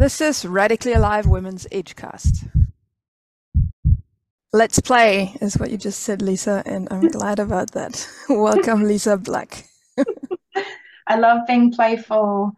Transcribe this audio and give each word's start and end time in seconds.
This 0.00 0.22
is 0.22 0.46
Radically 0.46 0.94
Alive 0.94 1.26
Women's 1.26 1.66
Edgecast. 1.66 2.48
Let's 4.50 4.80
play, 4.80 5.36
is 5.42 5.58
what 5.58 5.70
you 5.70 5.76
just 5.76 6.00
said, 6.00 6.20
Lysa, 6.20 6.62
and 6.64 6.88
I'm 6.90 7.08
glad 7.18 7.38
about 7.38 7.72
that. 7.72 8.08
Welcome, 8.30 8.84
Lysa 8.84 9.22
Black. 9.22 9.66
I 11.06 11.18
love 11.18 11.46
being 11.46 11.70
playful 11.70 12.52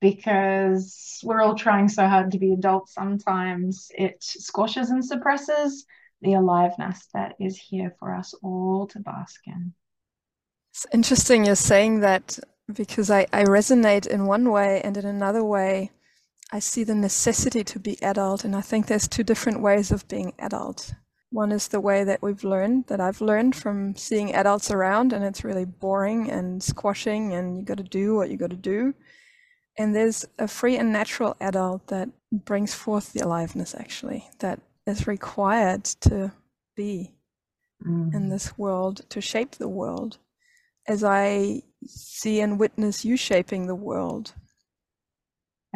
because 0.00 1.20
we're 1.22 1.42
all 1.42 1.54
trying 1.54 1.90
so 1.90 2.08
hard 2.08 2.30
to 2.30 2.38
be 2.38 2.54
adults 2.54 2.94
sometimes. 2.94 3.88
It 3.90 4.16
squashes 4.22 4.88
and 4.88 5.04
suppresses 5.04 5.84
the 6.22 6.32
aliveness 6.32 7.08
that 7.12 7.34
is 7.38 7.58
here 7.58 7.94
for 7.98 8.14
us 8.14 8.32
all 8.42 8.86
to 8.86 9.00
bask 9.00 9.42
in. 9.46 9.74
It's 10.72 10.86
interesting 10.94 11.44
you're 11.44 11.56
saying 11.56 12.00
that 12.00 12.38
because 12.72 13.10
I, 13.10 13.26
I 13.34 13.44
resonate 13.44 14.06
in 14.06 14.24
one 14.24 14.50
way 14.50 14.80
and 14.80 14.96
in 14.96 15.04
another 15.04 15.44
way 15.44 15.90
I 16.52 16.60
see 16.60 16.84
the 16.84 16.94
necessity 16.94 17.64
to 17.64 17.78
be 17.78 18.00
adult 18.02 18.44
and 18.44 18.54
I 18.54 18.60
think 18.60 18.86
there's 18.86 19.08
two 19.08 19.24
different 19.24 19.60
ways 19.60 19.90
of 19.90 20.06
being 20.08 20.32
adult. 20.38 20.94
One 21.30 21.50
is 21.50 21.68
the 21.68 21.80
way 21.80 22.04
that 22.04 22.22
we've 22.22 22.44
learned, 22.44 22.86
that 22.86 23.00
I've 23.00 23.20
learned 23.20 23.56
from 23.56 23.96
seeing 23.96 24.32
adults 24.32 24.70
around 24.70 25.12
and 25.12 25.24
it's 25.24 25.44
really 25.44 25.64
boring 25.64 26.30
and 26.30 26.62
squashing 26.62 27.34
and 27.34 27.58
you 27.58 27.64
got 27.64 27.78
to 27.78 27.82
do 27.82 28.14
what 28.14 28.30
you 28.30 28.36
got 28.36 28.50
to 28.50 28.56
do. 28.56 28.94
And 29.76 29.94
there's 29.94 30.24
a 30.38 30.48
free 30.48 30.76
and 30.76 30.92
natural 30.92 31.36
adult 31.40 31.88
that 31.88 32.08
brings 32.32 32.74
forth 32.74 33.12
the 33.12 33.24
aliveness 33.24 33.74
actually, 33.74 34.28
that 34.38 34.60
is 34.86 35.06
required 35.06 35.84
to 36.02 36.32
be 36.76 37.12
mm. 37.84 38.14
in 38.14 38.28
this 38.28 38.56
world, 38.56 39.02
to 39.10 39.20
shape 39.20 39.56
the 39.56 39.68
world 39.68 40.18
as 40.86 41.02
I 41.02 41.62
see 41.84 42.40
and 42.40 42.58
witness 42.58 43.04
you 43.04 43.16
shaping 43.16 43.66
the 43.66 43.74
world. 43.74 44.32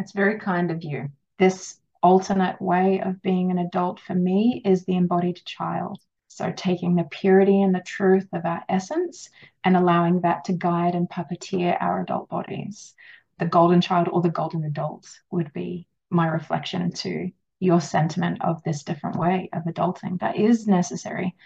That's 0.01 0.13
very 0.13 0.39
kind 0.39 0.71
of 0.71 0.83
you. 0.83 1.11
This 1.39 1.79
alternate 2.03 2.59
way 2.59 3.03
of 3.03 3.21
being 3.21 3.51
an 3.51 3.59
adult 3.59 4.01
for 4.01 4.15
me 4.15 4.63
is 4.65 4.87
the 4.87 4.97
embodied 4.97 5.45
child. 5.45 6.01
So, 6.27 6.51
taking 6.53 6.95
the 6.95 7.05
purity 7.05 7.61
and 7.61 7.75
the 7.75 7.83
truth 7.83 8.27
of 8.33 8.47
our 8.47 8.65
essence 8.67 9.29
and 9.63 9.77
allowing 9.77 10.23
that 10.23 10.47
to 10.47 10.55
guide 10.55 10.95
and 10.95 11.07
puppeteer 11.07 11.77
our 11.79 12.01
adult 12.01 12.31
bodies. 12.31 12.95
The 13.41 13.45
golden 13.45 13.83
child 13.83 14.09
or 14.09 14.23
the 14.23 14.31
golden 14.31 14.65
adult 14.65 15.07
would 15.31 15.53
be 15.53 15.87
my 16.09 16.29
reflection 16.29 16.91
to 16.93 17.31
your 17.59 17.83
sentiment 17.83 18.41
of 18.41 18.63
this 18.63 18.85
different 18.85 19.17
way 19.17 19.51
of 19.53 19.65
adulting 19.65 20.19
that 20.21 20.37
is 20.37 20.67
necessary. 20.67 21.37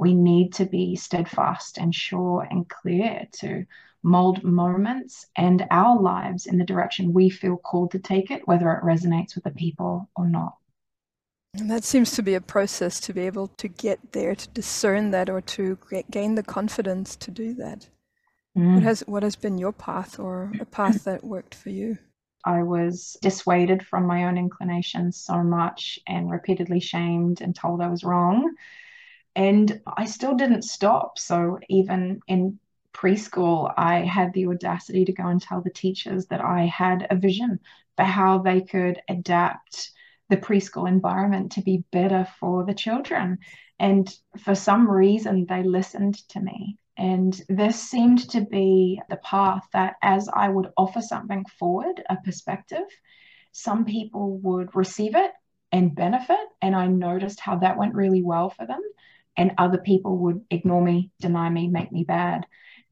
We 0.00 0.14
need 0.14 0.54
to 0.54 0.64
be 0.64 0.96
steadfast 0.96 1.76
and 1.76 1.94
sure 1.94 2.48
and 2.50 2.66
clear 2.66 3.26
to 3.40 3.66
mold 4.02 4.42
moments 4.42 5.26
and 5.36 5.66
our 5.70 6.00
lives 6.00 6.46
in 6.46 6.56
the 6.56 6.64
direction 6.64 7.12
we 7.12 7.28
feel 7.28 7.58
called 7.58 7.90
to 7.90 7.98
take 7.98 8.30
it, 8.30 8.48
whether 8.48 8.72
it 8.72 8.82
resonates 8.82 9.34
with 9.34 9.44
the 9.44 9.50
people 9.50 10.08
or 10.16 10.26
not. 10.26 10.54
And 11.52 11.70
that 11.70 11.84
seems 11.84 12.12
to 12.12 12.22
be 12.22 12.32
a 12.32 12.40
process 12.40 12.98
to 13.00 13.12
be 13.12 13.26
able 13.26 13.48
to 13.48 13.68
get 13.68 14.12
there, 14.12 14.34
to 14.34 14.48
discern 14.48 15.10
that, 15.10 15.28
or 15.28 15.42
to 15.42 15.76
gain 16.10 16.34
the 16.34 16.42
confidence 16.42 17.14
to 17.16 17.30
do 17.30 17.52
that. 17.54 17.86
Mm. 18.56 18.76
What 18.76 18.82
has 18.84 19.00
what 19.06 19.22
has 19.22 19.36
been 19.36 19.58
your 19.58 19.72
path, 19.72 20.18
or 20.18 20.50
a 20.60 20.64
path 20.64 21.04
that 21.04 21.22
worked 21.22 21.54
for 21.54 21.68
you? 21.68 21.98
I 22.46 22.62
was 22.62 23.18
dissuaded 23.20 23.84
from 23.84 24.06
my 24.06 24.24
own 24.24 24.38
inclinations 24.38 25.18
so 25.18 25.42
much, 25.42 25.98
and 26.06 26.30
repeatedly 26.30 26.80
shamed 26.80 27.42
and 27.42 27.54
told 27.54 27.82
I 27.82 27.88
was 27.88 28.02
wrong. 28.02 28.54
And 29.36 29.80
I 29.86 30.06
still 30.06 30.34
didn't 30.34 30.62
stop. 30.62 31.18
So 31.18 31.58
even 31.68 32.20
in 32.26 32.58
preschool, 32.92 33.72
I 33.76 34.00
had 34.00 34.32
the 34.32 34.46
audacity 34.46 35.04
to 35.04 35.12
go 35.12 35.26
and 35.26 35.40
tell 35.40 35.60
the 35.62 35.70
teachers 35.70 36.26
that 36.26 36.40
I 36.40 36.66
had 36.66 37.06
a 37.10 37.16
vision 37.16 37.60
for 37.96 38.04
how 38.04 38.38
they 38.38 38.60
could 38.60 39.00
adapt 39.08 39.92
the 40.28 40.36
preschool 40.36 40.88
environment 40.88 41.52
to 41.52 41.62
be 41.62 41.84
better 41.90 42.26
for 42.38 42.64
the 42.64 42.74
children. 42.74 43.38
And 43.78 44.12
for 44.44 44.54
some 44.54 44.88
reason, 44.90 45.46
they 45.48 45.62
listened 45.62 46.16
to 46.30 46.40
me. 46.40 46.78
And 46.96 47.40
this 47.48 47.80
seemed 47.80 48.28
to 48.30 48.42
be 48.42 49.00
the 49.08 49.16
path 49.16 49.66
that, 49.72 49.94
as 50.02 50.28
I 50.32 50.48
would 50.48 50.68
offer 50.76 51.00
something 51.00 51.46
forward, 51.58 52.02
a 52.10 52.16
perspective, 52.16 52.84
some 53.52 53.84
people 53.84 54.38
would 54.38 54.76
receive 54.76 55.14
it 55.16 55.32
and 55.72 55.94
benefit. 55.94 56.46
And 56.60 56.76
I 56.76 56.88
noticed 56.88 57.40
how 57.40 57.56
that 57.58 57.78
went 57.78 57.94
really 57.94 58.22
well 58.22 58.50
for 58.50 58.66
them. 58.66 58.82
And 59.36 59.52
other 59.58 59.78
people 59.78 60.18
would 60.18 60.44
ignore 60.50 60.82
me, 60.82 61.10
deny 61.20 61.48
me, 61.48 61.68
make 61.68 61.92
me 61.92 62.04
bad. 62.04 62.46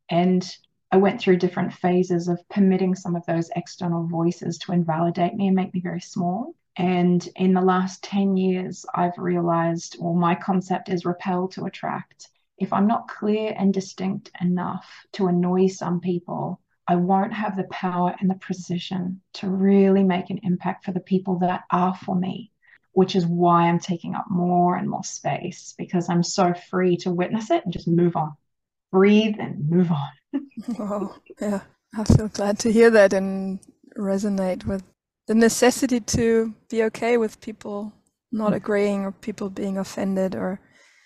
And 0.08 0.48
I 0.90 0.96
went 0.96 1.20
through 1.20 1.36
different 1.36 1.74
phases 1.74 2.28
of 2.28 2.48
permitting 2.48 2.94
some 2.94 3.14
of 3.14 3.26
those 3.26 3.50
external 3.54 4.06
voices 4.06 4.56
to 4.58 4.72
invalidate 4.72 5.34
me 5.34 5.48
and 5.48 5.56
make 5.56 5.74
me 5.74 5.80
very 5.80 6.00
small. 6.00 6.54
And 6.76 7.28
in 7.36 7.52
the 7.52 7.60
last 7.60 8.02
10 8.04 8.36
years, 8.36 8.86
I've 8.94 9.18
realized, 9.18 9.96
well, 9.98 10.14
my 10.14 10.34
concept 10.34 10.88
is 10.88 11.04
repel 11.04 11.48
to 11.48 11.64
attract. 11.64 12.28
If 12.56 12.72
I'm 12.72 12.86
not 12.86 13.08
clear 13.08 13.54
and 13.56 13.74
distinct 13.74 14.30
enough 14.40 14.88
to 15.12 15.26
annoy 15.26 15.66
some 15.66 16.00
people, 16.00 16.60
I 16.86 16.96
won't 16.96 17.34
have 17.34 17.56
the 17.56 17.64
power 17.64 18.16
and 18.18 18.30
the 18.30 18.36
precision 18.36 19.20
to 19.34 19.50
really 19.50 20.04
make 20.04 20.30
an 20.30 20.40
impact 20.42 20.84
for 20.86 20.92
the 20.92 21.00
people 21.00 21.40
that 21.40 21.64
are 21.70 21.94
for 21.94 22.14
me, 22.14 22.50
which 22.98 23.14
is 23.14 23.26
why 23.26 23.68
I'm 23.68 23.78
taking 23.78 24.14
up 24.14 24.26
more 24.28 24.76
and 24.76 24.88
more 24.90 25.04
space 25.04 25.74
because 25.78 26.08
I'm 26.08 26.24
so 26.24 26.52
free 26.70 26.96
to 26.98 27.10
witness 27.10 27.50
it 27.50 27.64
and 27.64 27.72
just 27.72 27.86
move 27.86 28.16
on 28.16 28.32
breathe 28.90 29.36
and 29.38 29.68
move 29.68 29.90
on. 29.90 30.08
oh, 30.78 31.16
yeah. 31.40 31.60
I 31.96 32.04
feel 32.04 32.28
glad 32.28 32.58
to 32.60 32.72
hear 32.72 32.90
that 32.90 33.12
and 33.12 33.60
resonate 33.96 34.64
with 34.64 34.82
the 35.26 35.34
necessity 35.34 36.00
to 36.00 36.54
be 36.68 36.82
okay 36.84 37.16
with 37.16 37.40
people 37.40 37.92
not 38.30 38.52
mm. 38.52 38.56
agreeing 38.56 39.04
or 39.04 39.12
people 39.12 39.48
being 39.48 39.78
offended 39.78 40.34
or 40.34 40.60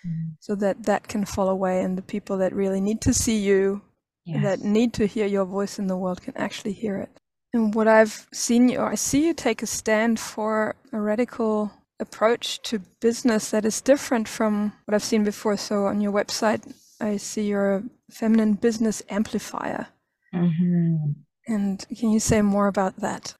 mm. 0.05 0.35
so 0.39 0.55
that 0.55 0.83
that 0.83 1.07
can 1.07 1.25
fall 1.25 1.49
away 1.49 1.81
and 1.81 1.97
the 1.97 2.01
people 2.01 2.37
that 2.37 2.53
really 2.53 2.81
need 2.81 3.01
to 3.01 3.13
see 3.13 3.37
you 3.37 3.81
yes. 4.25 4.43
that 4.43 4.59
need 4.59 4.93
to 4.93 5.05
hear 5.07 5.25
your 5.25 5.45
voice 5.45 5.79
in 5.79 5.87
the 5.87 5.95
world 5.95 6.21
can 6.21 6.35
actually 6.35 6.73
hear 6.73 6.97
it 6.97 7.09
and 7.53 7.73
what 7.73 7.87
i've 7.87 8.27
seen 8.33 8.67
you 8.67 8.81
i 8.81 8.93
see 8.93 9.25
you 9.25 9.33
take 9.33 9.63
a 9.63 9.65
stand 9.65 10.19
for 10.19 10.75
a 10.91 10.99
radical 10.99 11.71
approach 12.03 12.61
to 12.61 12.79
business 12.99 13.49
that 13.49 13.65
is 13.65 13.81
different 13.81 14.27
from 14.27 14.71
what 14.85 14.93
i've 14.93 15.03
seen 15.03 15.23
before 15.23 15.57
so 15.57 15.85
on 15.87 15.99
your 16.01 16.11
website 16.11 16.61
I 17.03 17.17
see 17.17 17.47
you're 17.47 17.75
a 17.75 17.83
feminine 18.09 18.53
business 18.53 19.03
amplifier. 19.09 19.87
Mm-hmm. 20.33 21.11
And 21.47 21.85
can 21.99 22.09
you 22.11 22.19
say 22.19 22.41
more 22.41 22.67
about 22.67 22.97
that? 22.97 23.35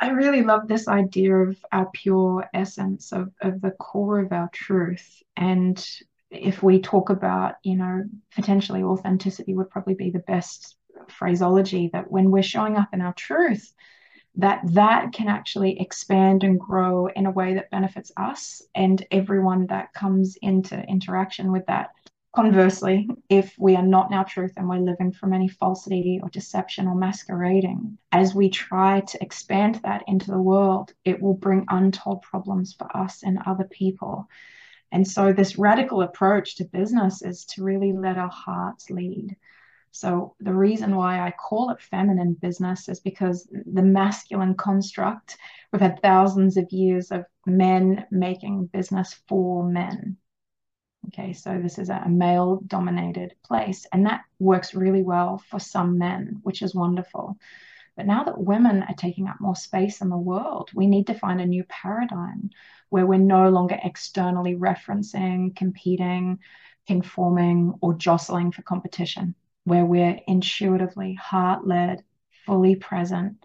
I 0.00 0.10
really 0.10 0.42
love 0.42 0.68
this 0.68 0.88
idea 0.88 1.34
of 1.34 1.56
our 1.70 1.88
pure 1.94 2.48
essence, 2.52 3.12
of, 3.12 3.30
of 3.40 3.60
the 3.60 3.70
core 3.70 4.18
of 4.18 4.32
our 4.32 4.50
truth. 4.52 5.22
And 5.36 5.84
if 6.30 6.62
we 6.62 6.80
talk 6.80 7.08
about, 7.08 7.54
you 7.62 7.76
know, 7.76 8.04
potentially 8.34 8.82
authenticity 8.82 9.54
would 9.54 9.70
probably 9.70 9.94
be 9.94 10.10
the 10.10 10.18
best 10.18 10.76
phraseology 11.08 11.88
that 11.92 12.10
when 12.10 12.30
we're 12.30 12.42
showing 12.42 12.76
up 12.76 12.88
in 12.92 13.00
our 13.00 13.14
truth, 13.14 13.72
that 14.36 14.60
that 14.64 15.12
can 15.12 15.28
actually 15.28 15.80
expand 15.80 16.42
and 16.42 16.58
grow 16.58 17.06
in 17.08 17.26
a 17.26 17.30
way 17.30 17.54
that 17.54 17.70
benefits 17.70 18.10
us 18.16 18.62
and 18.74 19.04
everyone 19.10 19.66
that 19.66 19.92
comes 19.92 20.36
into 20.40 20.80
interaction 20.84 21.52
with 21.52 21.66
that 21.66 21.90
Conversely, 22.34 23.10
if 23.28 23.54
we 23.58 23.76
are 23.76 23.84
not 23.84 24.10
in 24.10 24.16
our 24.16 24.24
truth 24.24 24.54
and 24.56 24.66
we're 24.66 24.78
living 24.78 25.12
from 25.12 25.34
any 25.34 25.48
falsity 25.48 26.18
or 26.22 26.30
deception 26.30 26.88
or 26.88 26.94
masquerading, 26.94 27.98
as 28.10 28.34
we 28.34 28.48
try 28.48 29.00
to 29.00 29.22
expand 29.22 29.74
that 29.82 30.02
into 30.06 30.30
the 30.30 30.40
world, 30.40 30.94
it 31.04 31.20
will 31.20 31.34
bring 31.34 31.66
untold 31.68 32.22
problems 32.22 32.72
for 32.72 32.88
us 32.96 33.22
and 33.22 33.38
other 33.44 33.64
people. 33.64 34.30
And 34.90 35.06
so, 35.06 35.34
this 35.34 35.58
radical 35.58 36.00
approach 36.00 36.56
to 36.56 36.64
business 36.64 37.20
is 37.20 37.44
to 37.46 37.62
really 37.62 37.92
let 37.92 38.16
our 38.16 38.30
hearts 38.30 38.88
lead. 38.88 39.36
So, 39.92 40.34
the 40.40 40.54
reason 40.54 40.96
why 40.96 41.20
I 41.20 41.30
call 41.30 41.70
it 41.70 41.80
feminine 41.80 42.34
business 42.34 42.88
is 42.88 43.00
because 43.00 43.48
the 43.52 43.82
masculine 43.82 44.54
construct, 44.54 45.36
we've 45.72 45.82
had 45.82 46.02
thousands 46.02 46.56
of 46.56 46.72
years 46.72 47.10
of 47.12 47.24
men 47.46 48.06
making 48.10 48.66
business 48.66 49.14
for 49.28 49.64
men 49.64 50.16
Okay, 51.08 51.32
so 51.32 51.60
this 51.60 51.78
is 51.78 51.88
a 51.88 52.08
male 52.08 52.60
dominated 52.66 53.34
place, 53.44 53.86
and 53.92 54.06
that 54.06 54.22
works 54.38 54.74
really 54.74 55.02
well 55.02 55.38
for 55.38 55.58
some 55.58 55.98
men, 55.98 56.40
which 56.42 56.62
is 56.62 56.74
wonderful. 56.74 57.36
But 57.96 58.06
now 58.06 58.24
that 58.24 58.40
women 58.40 58.82
are 58.84 58.94
taking 58.94 59.26
up 59.28 59.40
more 59.40 59.56
space 59.56 60.00
in 60.00 60.08
the 60.08 60.16
world, 60.16 60.70
we 60.74 60.86
need 60.86 61.08
to 61.08 61.14
find 61.14 61.40
a 61.40 61.46
new 61.46 61.64
paradigm 61.64 62.50
where 62.88 63.04
we're 63.04 63.18
no 63.18 63.50
longer 63.50 63.78
externally 63.82 64.54
referencing, 64.54 65.54
competing, 65.56 66.38
conforming, 66.86 67.74
or 67.80 67.94
jostling 67.94 68.52
for 68.52 68.62
competition, 68.62 69.34
where 69.64 69.84
we're 69.84 70.18
intuitively 70.26 71.14
heart 71.14 71.66
led, 71.66 72.02
fully 72.46 72.76
present, 72.76 73.44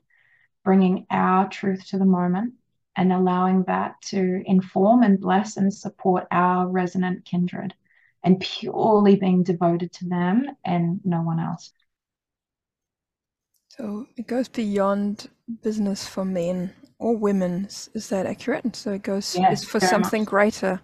bringing 0.64 1.06
our 1.10 1.48
truth 1.50 1.86
to 1.88 1.98
the 1.98 2.06
moment 2.06 2.54
and 2.96 3.14
allowing 3.14 3.64
that 3.64 4.02
to 4.02 4.42
inform 4.46 5.04
and 5.04 5.20
bless 5.20 5.58
and 5.58 5.74
support 5.74 6.26
our 6.32 6.68
resonant 6.68 7.26
kindred 7.26 7.74
and 8.24 8.40
purely 8.40 9.16
being 9.16 9.44
devoted 9.44 9.94
to 9.94 10.10
them 10.10 10.46
and 10.66 11.00
no 11.04 11.22
one 11.22 11.40
else. 11.40 11.72
So 13.70 14.08
it 14.18 14.28
goes 14.28 14.48
beyond 14.50 15.30
business 15.62 16.08
for 16.08 16.26
men. 16.26 16.74
or 17.00 17.16
women. 17.16 17.66
Is 17.94 18.10
that 18.10 18.26
accurate? 18.26 18.76
So 18.76 18.92
it 18.94 19.04
goes 19.04 19.36
yes, 19.36 19.64
for 19.64 19.80
something 19.80 20.22
much. 20.24 20.30
greater. 20.30 20.82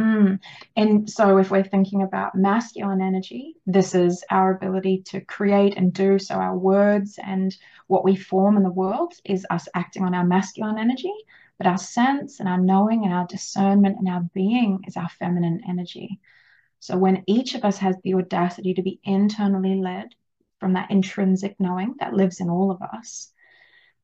Mm. 0.00 0.40
And 0.76 1.10
so, 1.10 1.36
if 1.36 1.50
we're 1.50 1.62
thinking 1.62 2.02
about 2.02 2.34
masculine 2.34 3.02
energy, 3.02 3.56
this 3.66 3.94
is 3.94 4.24
our 4.30 4.54
ability 4.54 5.02
to 5.08 5.20
create 5.20 5.76
and 5.76 5.92
do. 5.92 6.18
So, 6.18 6.36
our 6.36 6.56
words 6.56 7.18
and 7.22 7.54
what 7.86 8.04
we 8.04 8.16
form 8.16 8.56
in 8.56 8.62
the 8.62 8.70
world 8.70 9.12
is 9.24 9.46
us 9.50 9.68
acting 9.74 10.04
on 10.04 10.14
our 10.14 10.24
masculine 10.24 10.78
energy. 10.78 11.12
But 11.58 11.66
our 11.66 11.76
sense 11.76 12.40
and 12.40 12.48
our 12.48 12.56
knowing 12.56 13.04
and 13.04 13.12
our 13.12 13.26
discernment 13.26 13.98
and 13.98 14.08
our 14.08 14.22
being 14.32 14.84
is 14.86 14.96
our 14.96 15.10
feminine 15.10 15.60
energy. 15.68 16.18
So, 16.78 16.96
when 16.96 17.24
each 17.26 17.54
of 17.54 17.64
us 17.66 17.76
has 17.78 17.96
the 18.02 18.14
audacity 18.14 18.72
to 18.74 18.82
be 18.82 19.00
internally 19.04 19.74
led 19.74 20.14
from 20.60 20.72
that 20.74 20.90
intrinsic 20.90 21.56
knowing 21.60 21.96
that 22.00 22.14
lives 22.14 22.40
in 22.40 22.48
all 22.48 22.70
of 22.70 22.80
us, 22.80 23.32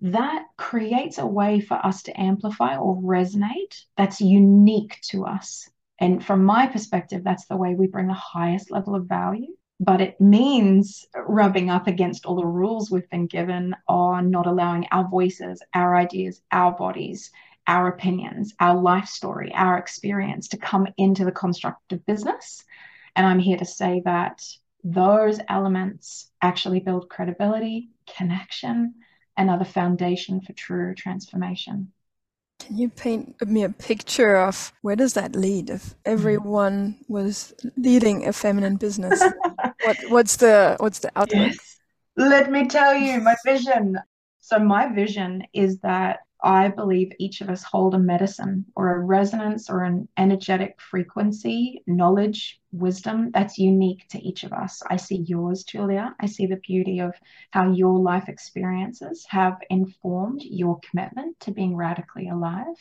that 0.02 0.44
creates 0.58 1.16
a 1.16 1.26
way 1.26 1.60
for 1.60 1.74
us 1.74 2.02
to 2.02 2.20
amplify 2.20 2.76
or 2.76 2.96
resonate 3.00 3.84
that's 3.96 4.20
unique 4.20 4.98
to 5.08 5.24
us 5.24 5.70
and 5.98 6.24
from 6.24 6.44
my 6.44 6.66
perspective, 6.66 7.24
that's 7.24 7.46
the 7.46 7.56
way 7.56 7.74
we 7.74 7.86
bring 7.86 8.06
the 8.08 8.14
highest 8.14 8.70
level 8.70 8.94
of 8.94 9.06
value. 9.06 9.54
But 9.78 10.00
it 10.00 10.20
means 10.20 11.06
rubbing 11.14 11.68
up 11.68 11.86
against 11.86 12.24
all 12.24 12.36
the 12.36 12.46
rules 12.46 12.90
we've 12.90 13.08
been 13.10 13.26
given 13.26 13.74
on 13.88 14.30
not 14.30 14.46
allowing 14.46 14.86
our 14.90 15.06
voices, 15.08 15.62
our 15.74 15.96
ideas, 15.96 16.40
our 16.50 16.72
bodies, 16.72 17.30
our 17.66 17.88
opinions, 17.88 18.54
our 18.58 18.80
life 18.80 19.06
story, 19.06 19.52
our 19.54 19.76
experience 19.76 20.48
to 20.48 20.56
come 20.56 20.86
into 20.96 21.24
the 21.24 21.32
construct 21.32 21.92
of 21.92 22.06
business. 22.06 22.64
And 23.14 23.26
I'm 23.26 23.38
here 23.38 23.58
to 23.58 23.64
say 23.64 24.02
that 24.04 24.42
those 24.84 25.40
elements 25.48 26.30
actually 26.40 26.80
build 26.80 27.10
credibility, 27.10 27.90
connection, 28.16 28.94
and 29.36 29.50
are 29.50 29.58
the 29.58 29.64
foundation 29.64 30.40
for 30.40 30.52
true 30.52 30.94
transformation. 30.94 31.92
Can 32.58 32.78
you 32.78 32.88
paint 32.88 33.40
me 33.46 33.62
a 33.62 33.68
picture 33.68 34.36
of 34.36 34.72
where 34.82 34.96
does 34.96 35.14
that 35.14 35.36
lead 35.36 35.70
if 35.70 35.94
everyone 36.04 36.98
was 37.08 37.54
leading 37.76 38.26
a 38.26 38.32
feminine 38.32 38.76
business? 38.76 39.22
what 39.82 39.96
what's 40.08 40.36
the 40.36 40.76
what's 40.80 41.00
the 41.00 41.10
outlook? 41.16 41.52
Yes. 41.52 41.76
Let 42.16 42.50
me 42.50 42.66
tell 42.66 42.94
you 42.94 43.20
my 43.20 43.36
vision. 43.44 43.98
So 44.40 44.58
my 44.58 44.88
vision 44.88 45.44
is 45.52 45.78
that 45.80 46.20
I 46.46 46.68
believe 46.68 47.10
each 47.18 47.40
of 47.40 47.50
us 47.50 47.64
hold 47.64 47.92
a 47.94 47.98
medicine 47.98 48.66
or 48.76 48.94
a 48.94 49.00
resonance 49.00 49.68
or 49.68 49.82
an 49.82 50.08
energetic 50.16 50.80
frequency, 50.80 51.82
knowledge, 51.88 52.60
wisdom 52.70 53.32
that's 53.32 53.58
unique 53.58 54.06
to 54.10 54.22
each 54.22 54.44
of 54.44 54.52
us. 54.52 54.80
I 54.88 54.94
see 54.94 55.24
yours, 55.26 55.64
Julia. 55.64 56.14
I 56.20 56.26
see 56.26 56.46
the 56.46 56.58
beauty 56.58 57.00
of 57.00 57.14
how 57.50 57.72
your 57.72 57.98
life 57.98 58.28
experiences 58.28 59.26
have 59.28 59.58
informed 59.70 60.40
your 60.44 60.78
commitment 60.88 61.40
to 61.40 61.50
being 61.50 61.74
radically 61.74 62.28
alive 62.28 62.76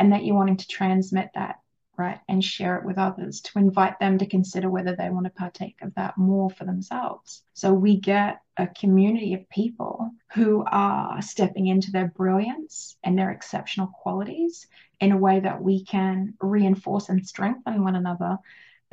and 0.00 0.12
that 0.12 0.24
you're 0.24 0.34
wanting 0.34 0.56
to 0.56 0.66
transmit 0.66 1.30
that 1.36 1.60
right 1.96 2.18
and 2.28 2.42
share 2.42 2.76
it 2.76 2.84
with 2.84 2.98
others 2.98 3.40
to 3.42 3.58
invite 3.58 3.98
them 3.98 4.18
to 4.18 4.26
consider 4.26 4.70
whether 4.70 4.96
they 4.96 5.10
want 5.10 5.24
to 5.26 5.30
partake 5.30 5.76
of 5.82 5.94
that 5.94 6.18
more 6.18 6.50
for 6.50 6.64
themselves. 6.64 7.42
So 7.52 7.72
we 7.72 8.00
get 8.00 8.40
a 8.56 8.66
community 8.66 9.34
of 9.34 9.48
people 9.48 10.10
who 10.34 10.64
are 10.70 11.20
stepping 11.22 11.66
into 11.66 11.90
their 11.90 12.08
brilliance 12.08 12.96
and 13.02 13.18
their 13.18 13.30
exceptional 13.30 13.88
qualities 13.88 14.66
in 15.00 15.12
a 15.12 15.18
way 15.18 15.40
that 15.40 15.62
we 15.62 15.84
can 15.84 16.34
reinforce 16.40 17.08
and 17.08 17.26
strengthen 17.26 17.82
one 17.82 17.96
another 17.96 18.38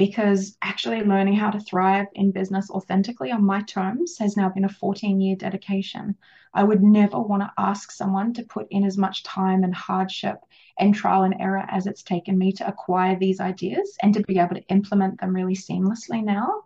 because 0.01 0.57
actually 0.63 1.03
learning 1.03 1.35
how 1.35 1.51
to 1.51 1.59
thrive 1.59 2.07
in 2.15 2.31
business 2.31 2.71
authentically 2.71 3.31
on 3.31 3.45
my 3.45 3.61
terms 3.61 4.17
has 4.17 4.35
now 4.35 4.49
been 4.49 4.65
a 4.65 4.69
14 4.69 5.21
year 5.21 5.35
dedication. 5.35 6.15
I 6.55 6.63
would 6.63 6.81
never 6.81 7.19
want 7.19 7.43
to 7.43 7.53
ask 7.55 7.91
someone 7.91 8.33
to 8.33 8.43
put 8.43 8.65
in 8.71 8.83
as 8.83 8.97
much 8.97 9.21
time 9.21 9.63
and 9.63 9.75
hardship 9.75 10.37
and 10.79 10.95
trial 10.95 11.21
and 11.21 11.35
error 11.39 11.63
as 11.69 11.85
it's 11.85 12.01
taken 12.01 12.35
me 12.35 12.51
to 12.53 12.67
acquire 12.67 13.15
these 13.15 13.39
ideas 13.39 13.95
and 14.01 14.11
to 14.15 14.23
be 14.23 14.39
able 14.39 14.55
to 14.55 14.67
implement 14.69 15.21
them 15.21 15.35
really 15.35 15.53
seamlessly 15.53 16.23
now. 16.23 16.63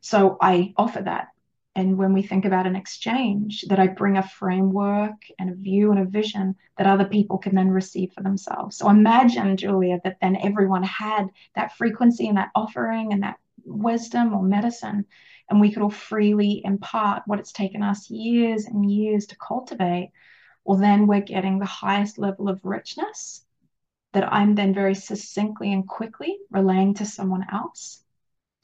So 0.00 0.38
I 0.40 0.72
offer 0.78 1.02
that 1.02 1.33
and 1.76 1.98
when 1.98 2.12
we 2.12 2.22
think 2.22 2.44
about 2.44 2.66
an 2.66 2.76
exchange, 2.76 3.64
that 3.68 3.80
I 3.80 3.88
bring 3.88 4.16
a 4.16 4.22
framework 4.22 5.24
and 5.40 5.50
a 5.50 5.54
view 5.54 5.90
and 5.90 6.00
a 6.00 6.04
vision 6.04 6.54
that 6.78 6.86
other 6.86 7.04
people 7.04 7.38
can 7.38 7.56
then 7.56 7.68
receive 7.68 8.12
for 8.12 8.22
themselves. 8.22 8.76
So 8.76 8.88
imagine, 8.88 9.56
Julia, 9.56 10.00
that 10.04 10.18
then 10.20 10.36
everyone 10.36 10.84
had 10.84 11.30
that 11.56 11.76
frequency 11.76 12.28
and 12.28 12.38
that 12.38 12.52
offering 12.54 13.12
and 13.12 13.24
that 13.24 13.38
wisdom 13.64 14.34
or 14.34 14.42
medicine, 14.42 15.04
and 15.50 15.60
we 15.60 15.72
could 15.72 15.82
all 15.82 15.90
freely 15.90 16.62
impart 16.64 17.24
what 17.26 17.40
it's 17.40 17.52
taken 17.52 17.82
us 17.82 18.08
years 18.08 18.66
and 18.66 18.88
years 18.88 19.26
to 19.26 19.36
cultivate. 19.36 20.12
Well, 20.64 20.78
then 20.78 21.08
we're 21.08 21.22
getting 21.22 21.58
the 21.58 21.64
highest 21.64 22.18
level 22.18 22.48
of 22.48 22.64
richness 22.64 23.44
that 24.12 24.32
I'm 24.32 24.54
then 24.54 24.74
very 24.74 24.94
succinctly 24.94 25.72
and 25.72 25.88
quickly 25.88 26.38
relaying 26.50 26.94
to 26.94 27.04
someone 27.04 27.44
else 27.52 28.03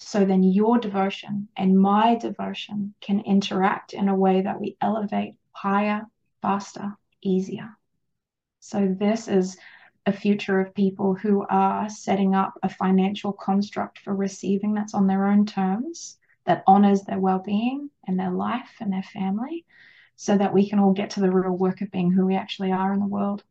so 0.01 0.25
then 0.25 0.43
your 0.43 0.79
devotion 0.79 1.49
and 1.57 1.79
my 1.79 2.17
devotion 2.17 2.95
can 3.01 3.21
interact 3.21 3.93
in 3.93 4.09
a 4.09 4.15
way 4.15 4.41
that 4.41 4.61
we 4.61 4.77
elevate 4.81 5.35
higher, 5.53 6.07
faster, 6.43 6.97
easier. 7.23 7.69
So 8.61 8.95
this 8.99 9.29
is 9.29 9.57
a 10.07 10.13
future 10.13 10.59
of 10.59 10.75
people 10.75 11.15
who 11.15 11.45
are 11.51 11.89
setting 11.91 12.35
up 12.35 12.55
a 12.63 12.69
financial 12.69 13.33
construct 13.33 13.99
for 13.99 14.15
receiving 14.15 14.75
that's 14.75 14.95
on 14.95 15.07
their 15.07 15.27
own 15.27 15.45
terms, 15.45 16.17
that 16.47 16.65
honors 16.67 17.03
their 17.03 17.19
well-being 17.19 17.91
and 18.07 18.19
their 18.19 18.31
life 18.31 18.71
and 18.81 18.91
their 18.93 19.03
family, 19.03 19.67
so 20.17 20.37
that 20.37 20.55
we 20.55 20.69
can 20.69 20.79
all 20.79 20.93
get 20.93 21.11
to 21.11 21.21
the 21.21 21.31
real 21.31 21.53
work 21.53 21.83
of 21.83 21.91
being 21.91 22.11
who 22.11 22.25
we 22.25 22.35
actually 22.35 22.73
are 22.73 22.93
in 22.95 23.01
the 23.01 23.07
world. 23.07 23.45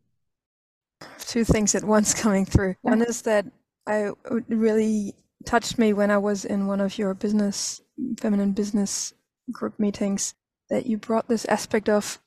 Two 1.19 1.43
things 1.43 1.75
at 1.75 1.83
once 1.83 2.13
coming 2.13 2.45
through. 2.45 2.75
One 2.81 3.03
is 3.03 3.21
that 3.21 3.45
I 3.85 4.11
really 4.47 5.13
touched 5.45 5.77
me 5.77 5.93
when 5.93 6.11
I 6.11 6.17
was 6.17 6.45
in 6.45 6.67
one 6.67 6.81
of 6.81 6.97
your 6.97 7.13
business, 7.13 7.81
feminine 8.19 8.51
business 8.51 9.13
group 9.51 9.79
meetings, 9.79 10.33
that 10.69 10.85
you 10.85 10.97
brought 10.97 11.27
this 11.27 11.45
aspect 11.45 11.89
of 11.89 12.19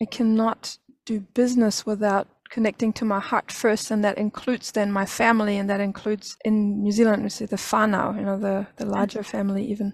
I 0.00 0.06
cannot 0.06 0.78
do 1.04 1.20
business 1.20 1.84
without 1.84 2.28
connecting 2.50 2.92
to 2.94 3.04
my 3.04 3.20
heart 3.20 3.52
first, 3.52 3.90
and 3.90 4.04
that 4.04 4.18
includes 4.18 4.72
then 4.72 4.90
my 4.90 5.06
family, 5.06 5.56
and 5.56 5.70
that 5.70 5.80
includes 5.80 6.36
in 6.44 6.82
New 6.82 6.92
Zealand, 6.92 7.22
we 7.22 7.28
say 7.28 7.46
the 7.46 7.56
whānau, 7.56 8.16
you 8.16 8.24
know, 8.24 8.38
the, 8.38 8.66
the 8.76 8.86
larger 8.86 9.22
family 9.22 9.64
even. 9.66 9.92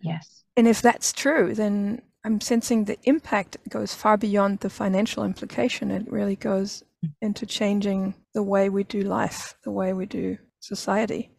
Yes. 0.00 0.44
And 0.56 0.66
if 0.66 0.82
that's 0.82 1.12
true, 1.12 1.54
then 1.54 2.02
I'm 2.24 2.40
sensing 2.40 2.84
the 2.84 2.98
impact 3.04 3.56
goes 3.68 3.94
far 3.94 4.16
beyond 4.16 4.60
the 4.60 4.70
financial 4.70 5.24
implication. 5.24 5.90
It 5.90 6.10
really 6.10 6.36
goes 6.36 6.82
mm. 7.04 7.10
into 7.20 7.46
changing 7.46 8.14
the 8.32 8.42
way 8.42 8.68
we 8.68 8.84
do 8.84 9.02
life, 9.02 9.54
the 9.64 9.70
way 9.70 9.92
we 9.92 10.06
do 10.06 10.38
society 10.60 11.31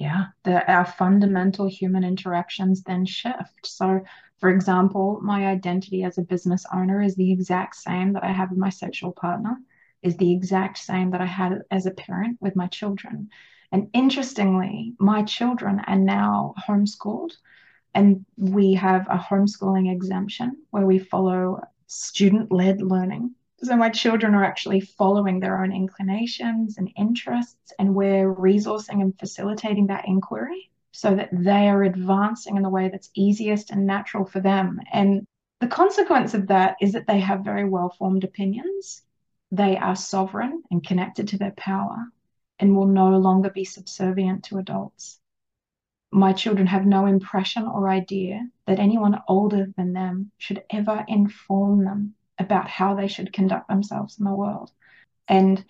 yeah 0.00 0.24
the, 0.44 0.68
our 0.72 0.86
fundamental 0.86 1.68
human 1.68 2.02
interactions 2.02 2.82
then 2.82 3.04
shift. 3.04 3.64
So 3.64 4.00
for 4.38 4.50
example 4.50 5.20
my 5.22 5.46
identity 5.46 6.02
as 6.02 6.18
a 6.18 6.22
business 6.22 6.64
owner 6.74 7.02
is 7.02 7.14
the 7.14 7.30
exact 7.30 7.76
same 7.76 8.14
that 8.14 8.24
i 8.24 8.32
have 8.32 8.50
with 8.50 8.58
my 8.58 8.70
sexual 8.70 9.12
partner 9.12 9.56
is 10.02 10.16
the 10.16 10.32
exact 10.32 10.78
same 10.78 11.10
that 11.10 11.20
i 11.20 11.26
had 11.26 11.62
as 11.70 11.86
a 11.86 11.90
parent 11.90 12.38
with 12.40 12.56
my 12.56 12.66
children. 12.66 13.28
And 13.72 13.88
interestingly 13.92 14.94
my 14.98 15.22
children 15.22 15.80
are 15.86 15.98
now 15.98 16.54
homeschooled 16.66 17.32
and 17.94 18.24
we 18.36 18.74
have 18.74 19.06
a 19.08 19.18
homeschooling 19.18 19.92
exemption 19.92 20.56
where 20.70 20.86
we 20.86 20.98
follow 20.98 21.60
student-led 21.86 22.80
learning 22.80 23.34
so 23.62 23.76
my 23.76 23.90
children 23.90 24.34
are 24.34 24.44
actually 24.44 24.80
following 24.80 25.38
their 25.38 25.62
own 25.62 25.72
inclinations 25.72 26.78
and 26.78 26.90
interests, 26.96 27.72
and 27.78 27.94
we're 27.94 28.34
resourcing 28.34 29.02
and 29.02 29.18
facilitating 29.18 29.88
that 29.88 30.06
inquiry 30.06 30.70
so 30.92 31.14
that 31.14 31.28
they 31.32 31.68
are 31.68 31.82
advancing 31.82 32.56
in 32.56 32.62
the 32.62 32.70
way 32.70 32.88
that's 32.88 33.10
easiest 33.14 33.70
and 33.70 33.86
natural 33.86 34.24
for 34.24 34.40
them. 34.40 34.80
And 34.92 35.26
the 35.60 35.68
consequence 35.68 36.32
of 36.32 36.46
that 36.48 36.76
is 36.80 36.92
that 36.92 37.06
they 37.06 37.20
have 37.20 37.44
very 37.44 37.68
well 37.68 37.90
formed 37.98 38.24
opinions. 38.24 39.02
They 39.52 39.76
are 39.76 39.94
sovereign 39.94 40.62
and 40.70 40.86
connected 40.86 41.28
to 41.28 41.38
their 41.38 41.52
power 41.52 42.06
and 42.58 42.74
will 42.74 42.86
no 42.86 43.18
longer 43.18 43.50
be 43.50 43.64
subservient 43.64 44.44
to 44.44 44.58
adults. 44.58 45.20
My 46.10 46.32
children 46.32 46.66
have 46.66 46.86
no 46.86 47.06
impression 47.06 47.64
or 47.64 47.88
idea 47.88 48.48
that 48.66 48.78
anyone 48.78 49.20
older 49.28 49.66
than 49.76 49.92
them 49.92 50.32
should 50.38 50.64
ever 50.70 51.04
inform 51.06 51.84
them 51.84 52.14
about 52.40 52.68
how 52.68 52.94
they 52.94 53.06
should 53.06 53.32
conduct 53.32 53.68
themselves 53.68 54.18
in 54.18 54.24
the 54.24 54.34
world. 54.34 54.72
And 55.28 55.64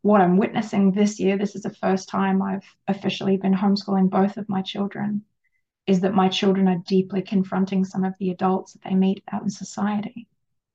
what 0.00 0.20
I'm 0.20 0.38
witnessing 0.38 0.92
this 0.92 1.20
year, 1.20 1.36
this 1.36 1.54
is 1.54 1.62
the 1.62 1.74
first 1.74 2.08
time 2.08 2.40
I've 2.40 2.64
officially 2.88 3.36
been 3.36 3.54
homeschooling 3.54 4.08
both 4.08 4.36
of 4.36 4.48
my 4.48 4.62
children, 4.62 5.24
is 5.86 6.00
that 6.00 6.14
my 6.14 6.28
children 6.28 6.68
are 6.68 6.82
deeply 6.86 7.22
confronting 7.22 7.84
some 7.84 8.04
of 8.04 8.14
the 8.18 8.30
adults 8.30 8.72
that 8.72 8.82
they 8.84 8.94
meet 8.94 9.22
out 9.30 9.42
in 9.42 9.50
society 9.50 10.28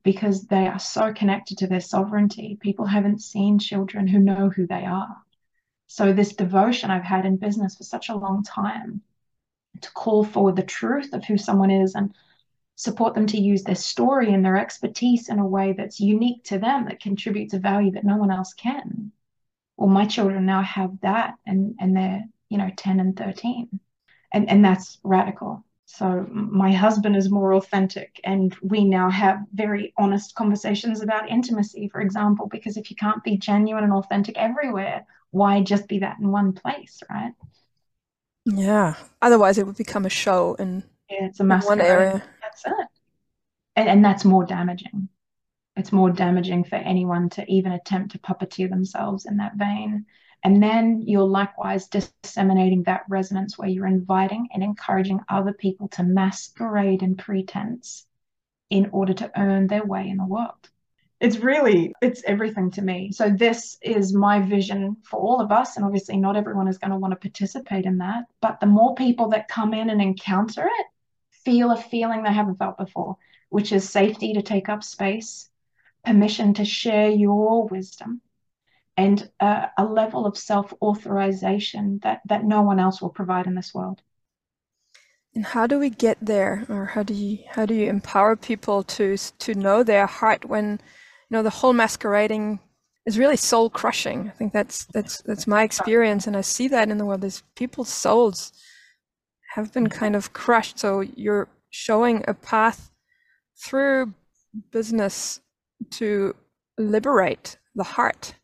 because 0.03 0.45
they 0.47 0.67
are 0.67 0.79
so 0.79 1.13
connected 1.13 1.57
to 1.57 1.67
their 1.67 1.81
sovereignty. 1.81 2.57
People 2.61 2.85
haven't 2.85 3.21
seen 3.21 3.59
children 3.59 4.07
who 4.07 4.19
know 4.19 4.49
who 4.49 4.67
they 4.67 4.85
are. 4.85 5.17
So, 5.87 6.11
this 6.11 6.35
devotion 6.35 6.91
I've 6.91 7.03
had 7.03 7.25
in 7.25 7.37
business 7.37 7.75
for 7.77 7.83
such 7.83 8.09
a 8.09 8.15
long 8.15 8.43
time 8.43 9.01
to 9.81 9.91
call 9.91 10.23
forward 10.23 10.57
the 10.57 10.63
truth 10.63 11.13
of 11.13 11.23
who 11.25 11.37
someone 11.37 11.71
is 11.71 11.95
and 11.95 12.13
support 12.77 13.15
them 13.15 13.25
to 13.25 13.41
use 13.41 13.63
their 13.63 13.75
story 13.75 14.31
and 14.33 14.45
their 14.45 14.55
expertise 14.55 15.29
in 15.29 15.39
a 15.39 15.45
way 15.45 15.73
that's 15.73 15.99
unique 15.99 16.43
to 16.45 16.59
them, 16.59 16.85
that 16.85 17.01
contributes 17.01 17.53
a 17.53 17.59
value 17.59 17.91
that 17.91 18.05
no 18.05 18.17
one 18.17 18.31
else 18.31 18.53
can. 18.53 19.11
Well, 19.75 19.89
my 19.89 20.05
children 20.05 20.45
now 20.45 20.61
have 20.61 20.99
that 21.01 21.33
and, 21.45 21.75
and 21.79 21.97
they're, 21.97 22.23
you 22.49 22.57
know, 22.59 22.69
10 22.77 22.99
and 22.99 23.17
13. 23.17 23.79
And, 24.31 24.49
and 24.49 24.63
that's 24.63 24.99
radical. 25.03 25.65
So 25.85 26.27
my 26.29 26.71
husband 26.71 27.15
is 27.15 27.31
more 27.31 27.53
authentic, 27.53 28.19
and 28.25 28.53
we 28.61 28.83
now 28.83 29.09
have 29.09 29.39
very 29.53 29.93
honest 29.97 30.35
conversations 30.35 31.01
about 31.01 31.29
intimacy, 31.29 31.87
for 31.87 32.01
example, 32.01 32.47
because 32.47 32.75
if 32.75 32.89
you 32.89 32.97
can't 32.97 33.23
be 33.23 33.37
genuine 33.37 33.85
and 33.85 33.93
authentic 33.93 34.37
everywhere, 34.37 35.05
why 35.31 35.61
just 35.61 35.87
be 35.87 35.99
that 35.99 36.17
in 36.19 36.29
one 36.29 36.51
place, 36.51 37.01
right? 37.09 37.31
Yeah. 38.45 38.95
Otherwise, 39.21 39.57
it 39.57 39.65
would 39.65 39.77
become 39.77 40.05
a 40.05 40.09
show 40.09 40.55
in, 40.55 40.83
yeah, 41.09 41.27
it's 41.27 41.39
a 41.39 41.43
in 41.43 41.59
one 41.61 41.79
area. 41.79 42.21
That's 42.63 42.79
it. 42.79 42.87
And, 43.75 43.89
and 43.89 44.05
that's 44.05 44.25
more 44.25 44.45
damaging. 44.45 45.09
It's 45.75 45.91
more 45.91 46.09
damaging 46.09 46.63
for 46.63 46.75
anyone 46.75 47.29
to 47.31 47.45
even 47.51 47.71
attempt 47.71 48.11
to 48.11 48.19
puppeteer 48.19 48.69
themselves 48.69 49.25
in 49.25 49.37
that 49.37 49.55
vein. 49.55 50.05
And 50.43 50.61
then 50.61 51.03
you're 51.05 51.27
likewise 51.27 51.87
disseminating 51.87 52.83
that 52.83 53.03
resonance 53.09 53.57
where 53.57 53.69
you're 53.69 53.87
inviting 53.87 54.47
and 54.53 54.63
encouraging 54.63 55.21
other 55.29 55.53
people 55.53 55.87
to 55.89 56.03
masquerade 56.03 57.03
in 57.03 57.15
pretense 57.15 58.05
in 58.69 58.89
order 58.91 59.13
to 59.13 59.31
earn 59.39 59.67
their 59.67 59.85
way 59.85 60.09
in 60.09 60.17
the 60.17 60.25
world. 60.25 60.69
It's 61.19 61.37
really, 61.37 61.93
it's 62.01 62.23
everything 62.25 62.69
to 62.71 62.81
me. 62.81 63.11
So, 63.11 63.29
this 63.29 63.77
is 63.81 64.13
my 64.13 64.39
vision 64.39 64.97
for 65.03 65.19
all 65.19 65.41
of 65.41 65.51
us. 65.51 65.75
And 65.75 65.83
obviously, 65.83 66.17
not 66.17 66.35
everyone 66.35 66.67
is 66.67 66.77
going 66.77 66.91
to 66.91 66.97
want 66.97 67.11
to 67.11 67.19
participate 67.19 67.85
in 67.85 67.97
that. 67.99 68.25
But 68.39 68.59
the 68.59 68.67
more 68.67 68.93
people 68.93 69.29
that 69.29 69.47
come 69.47 69.73
in 69.73 69.89
and 69.89 69.99
encounter 69.99 70.65
it, 70.65 70.85
feel 71.47 71.71
a 71.71 71.77
feeling 71.77 72.23
they 72.23 72.33
haven't 72.33 72.59
felt 72.59 72.77
before, 72.77 73.15
which 73.47 73.71
is 73.71 73.89
safety 73.89 74.33
to 74.33 74.41
take 74.41 74.67
up 74.67 74.83
space, 74.83 75.49
permission 76.03 76.53
to 76.53 76.65
share 76.65 77.09
your 77.09 77.65
wisdom, 77.69 78.19
and 78.97 79.31
a 79.39 79.85
level 79.85 80.25
of 80.25 80.37
self 80.37 80.73
authorization 80.81 81.99
that, 82.03 82.19
that 82.25 82.43
no 82.43 82.63
one 82.63 82.79
else 82.81 83.01
will 83.01 83.17
provide 83.21 83.47
in 83.47 83.55
this 83.55 83.73
world. 83.73 84.01
And 85.33 85.45
how 85.45 85.67
do 85.67 85.79
we 85.79 85.89
get 85.89 86.17
there, 86.21 86.65
or 86.67 86.83
how 86.85 87.03
do 87.03 87.13
you 87.13 87.37
how 87.47 87.65
do 87.65 87.73
you 87.73 87.87
empower 87.87 88.35
people 88.35 88.83
to 88.83 89.15
to 89.15 89.53
know 89.53 89.83
their 89.83 90.05
heart 90.05 90.43
when 90.43 90.71
you 90.71 91.29
know 91.29 91.43
the 91.43 91.57
whole 91.59 91.73
masquerading 91.73 92.59
is 93.05 93.17
really 93.17 93.37
soul 93.37 93.69
crushing? 93.69 94.27
I 94.27 94.31
think 94.31 94.51
that's 94.51 94.85
that's 94.93 95.21
that's 95.21 95.47
my 95.47 95.63
experience, 95.63 96.27
and 96.27 96.35
I 96.35 96.41
see 96.41 96.67
that 96.69 96.89
in 96.89 96.97
the 96.97 97.05
world. 97.05 97.21
There's 97.21 97.43
people's 97.55 97.93
souls 98.03 98.51
have 99.57 99.73
been 99.73 99.89
kind 99.89 100.15
of 100.15 100.33
crushed. 100.33 100.79
So 100.79 101.01
you're 101.01 101.49
showing 101.69 102.23
a 102.27 102.33
path 102.33 102.91
through 103.55 104.13
business 104.71 105.41
to 105.91 106.35
liberate 106.77 107.57
the 107.75 107.83
heart 107.83 108.35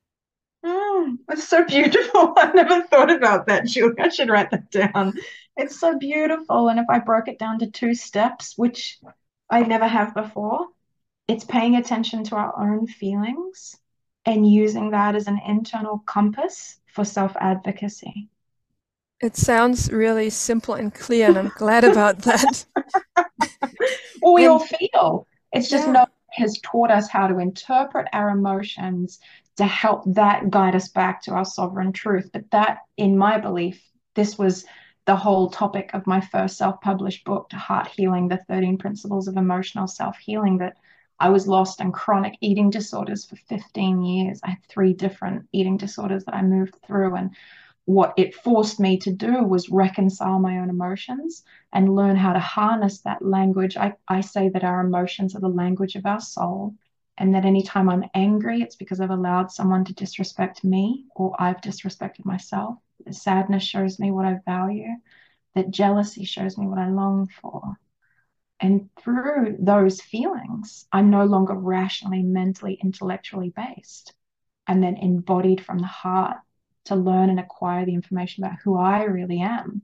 Mm, 0.63 1.17
it's 1.29 1.47
so 1.47 1.65
beautiful. 1.65 2.33
I 2.37 2.51
never 2.53 2.83
thought 2.83 3.11
about 3.11 3.47
that, 3.47 3.65
Julie. 3.65 3.99
I 3.99 4.09
should 4.09 4.29
write 4.29 4.51
that 4.51 4.71
down. 4.71 5.13
It's 5.57 5.79
so 5.79 5.97
beautiful. 5.97 6.69
And 6.69 6.79
if 6.79 6.85
I 6.89 6.99
broke 6.99 7.27
it 7.27 7.37
down 7.37 7.59
to 7.59 7.69
two 7.69 7.93
steps, 7.93 8.57
which 8.57 8.99
I 9.49 9.63
never 9.63 9.87
have 9.87 10.13
before, 10.13 10.67
it's 11.27 11.43
paying 11.43 11.75
attention 11.75 12.23
to 12.25 12.35
our 12.35 12.57
own 12.57 12.87
feelings 12.87 13.75
and 14.25 14.49
using 14.49 14.91
that 14.91 15.15
as 15.15 15.27
an 15.27 15.39
internal 15.45 15.99
compass 15.99 16.79
for 16.93 17.03
self 17.03 17.35
advocacy. 17.39 18.29
It 19.23 19.37
sounds 19.37 19.89
really 19.89 20.29
simple 20.29 20.73
and 20.73 20.93
clear, 20.93 21.29
and 21.29 21.37
I'm 21.37 21.51
glad 21.55 21.85
about 21.85 22.19
that. 22.23 22.65
well, 24.21 24.33
we 24.33 24.43
and, 24.43 24.51
all 24.51 24.59
feel. 24.59 25.27
It's 25.53 25.69
just 25.69 25.87
yeah. 25.87 25.93
no 25.93 26.05
has 26.31 26.59
taught 26.61 26.91
us 26.91 27.09
how 27.09 27.27
to 27.27 27.37
interpret 27.37 28.07
our 28.11 28.31
emotions 28.31 29.19
to 29.55 29.65
help 29.65 30.03
that 30.07 30.49
guide 30.49 30.75
us 30.75 30.89
back 30.89 31.21
to 31.21 31.31
our 31.31 31.45
sovereign 31.45 31.93
truth. 31.93 32.31
But 32.33 32.51
that, 32.51 32.79
in 32.97 33.17
my 33.17 33.37
belief, 33.37 33.81
this 34.13 34.37
was 34.37 34.65
the 35.05 35.15
whole 35.15 35.49
topic 35.49 35.91
of 35.93 36.05
my 36.05 36.19
first 36.19 36.57
self 36.57 36.81
published 36.81 37.23
book, 37.23 37.49
Heart 37.53 37.87
Healing 37.87 38.27
The 38.27 38.43
13 38.49 38.77
Principles 38.77 39.29
of 39.29 39.37
Emotional 39.37 39.87
Self 39.87 40.17
Healing, 40.17 40.57
that 40.57 40.75
I 41.17 41.29
was 41.29 41.47
lost 41.47 41.79
in 41.79 41.93
chronic 41.93 42.35
eating 42.41 42.69
disorders 42.69 43.23
for 43.23 43.37
15 43.37 44.01
years. 44.01 44.41
I 44.43 44.49
had 44.49 44.65
three 44.67 44.91
different 44.91 45.47
eating 45.53 45.77
disorders 45.77 46.25
that 46.25 46.35
I 46.35 46.41
moved 46.41 46.75
through. 46.85 47.15
And 47.15 47.31
what 47.85 48.13
it 48.17 48.35
forced 48.35 48.79
me 48.79 48.97
to 48.99 49.11
do 49.11 49.43
was 49.43 49.69
reconcile 49.69 50.39
my 50.39 50.59
own 50.59 50.69
emotions 50.69 51.43
and 51.73 51.95
learn 51.95 52.15
how 52.15 52.33
to 52.33 52.39
harness 52.39 53.01
that 53.01 53.23
language. 53.23 53.77
I, 53.77 53.93
I 54.07 54.21
say 54.21 54.49
that 54.49 54.63
our 54.63 54.81
emotions 54.85 55.35
are 55.35 55.41
the 55.41 55.49
language 55.49 55.95
of 55.95 56.05
our 56.05 56.21
soul 56.21 56.75
and 57.17 57.35
that 57.35 57.45
anytime 57.45 57.89
I'm 57.89 58.05
angry, 58.13 58.61
it's 58.61 58.75
because 58.75 58.99
I've 59.01 59.09
allowed 59.11 59.51
someone 59.51 59.85
to 59.85 59.93
disrespect 59.93 60.63
me 60.63 61.05
or 61.15 61.35
I've 61.39 61.61
disrespected 61.61 62.25
myself. 62.25 62.77
Sadness 63.11 63.63
shows 63.63 63.99
me 63.99 64.11
what 64.11 64.25
I 64.25 64.39
value, 64.45 64.89
that 65.55 65.69
jealousy 65.71 66.25
shows 66.25 66.57
me 66.57 66.67
what 66.67 66.79
I 66.79 66.89
long 66.89 67.27
for. 67.41 67.77
And 68.59 68.89
through 68.95 69.57
those 69.59 70.01
feelings, 70.01 70.87
I'm 70.91 71.09
no 71.09 71.25
longer 71.25 71.53
rationally, 71.53 72.23
mentally, 72.23 72.79
intellectually 72.81 73.49
based. 73.49 74.13
and 74.67 74.81
then 74.83 74.97
embodied 74.97 75.63
from 75.65 75.79
the 75.79 75.87
heart 75.87 76.37
to 76.85 76.95
learn 76.95 77.29
and 77.29 77.39
acquire 77.39 77.85
the 77.85 77.93
information 77.93 78.43
about 78.43 78.59
who 78.63 78.77
I 78.77 79.03
really 79.03 79.41
am. 79.41 79.81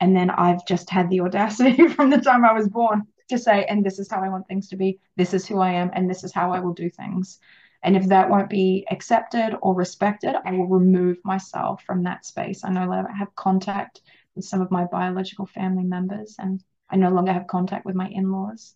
And 0.00 0.16
then 0.16 0.30
I've 0.30 0.64
just 0.66 0.90
had 0.90 1.10
the 1.10 1.20
audacity 1.20 1.88
from 1.94 2.10
the 2.10 2.20
time 2.20 2.44
I 2.44 2.52
was 2.52 2.68
born 2.68 3.06
to 3.28 3.38
say, 3.38 3.64
and 3.64 3.84
this 3.84 3.98
is 3.98 4.10
how 4.10 4.22
I 4.22 4.28
want 4.28 4.46
things 4.46 4.68
to 4.68 4.76
be, 4.76 5.00
this 5.16 5.34
is 5.34 5.46
who 5.46 5.58
I 5.58 5.72
am, 5.72 5.90
and 5.92 6.08
this 6.08 6.24
is 6.24 6.32
how 6.32 6.52
I 6.52 6.60
will 6.60 6.72
do 6.72 6.88
things. 6.88 7.38
And 7.82 7.96
if 7.96 8.06
that 8.08 8.30
won't 8.30 8.50
be 8.50 8.86
accepted 8.90 9.56
or 9.62 9.74
respected, 9.74 10.34
I 10.44 10.52
will 10.52 10.66
remove 10.66 11.18
myself 11.24 11.82
from 11.84 12.02
that 12.04 12.24
space. 12.24 12.64
I 12.64 12.70
no 12.70 12.86
longer 12.86 13.10
have 13.12 13.34
contact 13.36 14.00
with 14.34 14.44
some 14.44 14.60
of 14.60 14.70
my 14.70 14.84
biological 14.84 15.46
family 15.46 15.84
members, 15.84 16.36
and 16.38 16.62
I 16.90 16.96
no 16.96 17.10
longer 17.10 17.32
have 17.32 17.46
contact 17.46 17.84
with 17.84 17.94
my 17.94 18.08
in 18.08 18.32
laws. 18.32 18.74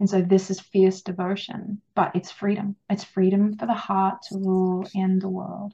And 0.00 0.10
so 0.10 0.20
this 0.20 0.50
is 0.50 0.60
fierce 0.60 1.00
devotion, 1.00 1.80
but 1.94 2.14
it's 2.14 2.30
freedom. 2.30 2.76
It's 2.90 3.04
freedom 3.04 3.56
for 3.56 3.66
the 3.66 3.74
heart 3.74 4.22
to 4.28 4.38
rule 4.38 4.86
in 4.94 5.18
the 5.18 5.28
world. 5.28 5.72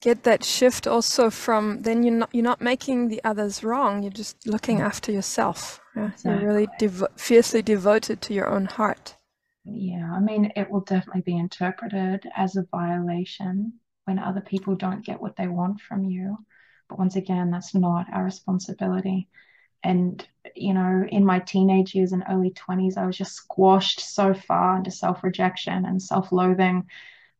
Get 0.00 0.22
that 0.24 0.44
shift 0.44 0.86
also 0.86 1.30
from 1.30 1.82
then 1.82 2.02
you're 2.02 2.14
not 2.14 2.34
you're 2.34 2.44
not 2.44 2.60
making 2.62 3.08
the 3.08 3.22
others 3.24 3.62
wrong. 3.62 4.02
You're 4.02 4.12
just 4.12 4.46
looking 4.46 4.80
after 4.80 5.12
yourself. 5.12 5.80
Yeah, 5.94 6.06
exactly. 6.06 6.42
You're 6.42 6.52
really 6.52 6.66
devo- 6.66 7.18
fiercely 7.18 7.62
devoted 7.62 8.20
to 8.22 8.34
your 8.34 8.48
own 8.48 8.66
heart. 8.66 9.16
Yeah, 9.64 10.12
I 10.12 10.20
mean, 10.20 10.52
it 10.56 10.70
will 10.70 10.80
definitely 10.82 11.22
be 11.22 11.36
interpreted 11.36 12.26
as 12.36 12.56
a 12.56 12.66
violation 12.70 13.74
when 14.04 14.18
other 14.18 14.40
people 14.40 14.76
don't 14.76 15.04
get 15.04 15.20
what 15.20 15.36
they 15.36 15.48
want 15.48 15.80
from 15.80 16.04
you. 16.04 16.38
But 16.88 16.98
once 16.98 17.16
again, 17.16 17.50
that's 17.50 17.74
not 17.74 18.06
our 18.12 18.24
responsibility. 18.24 19.28
And, 19.84 20.26
you 20.56 20.74
know, 20.74 21.04
in 21.08 21.24
my 21.24 21.40
teenage 21.40 21.94
years 21.94 22.12
and 22.12 22.24
early 22.28 22.50
20s, 22.50 22.96
I 22.96 23.06
was 23.06 23.16
just 23.18 23.34
squashed 23.34 24.00
so 24.00 24.34
far 24.34 24.78
into 24.78 24.90
self 24.90 25.24
rejection 25.24 25.84
and 25.86 26.02
self 26.02 26.32
loathing 26.32 26.88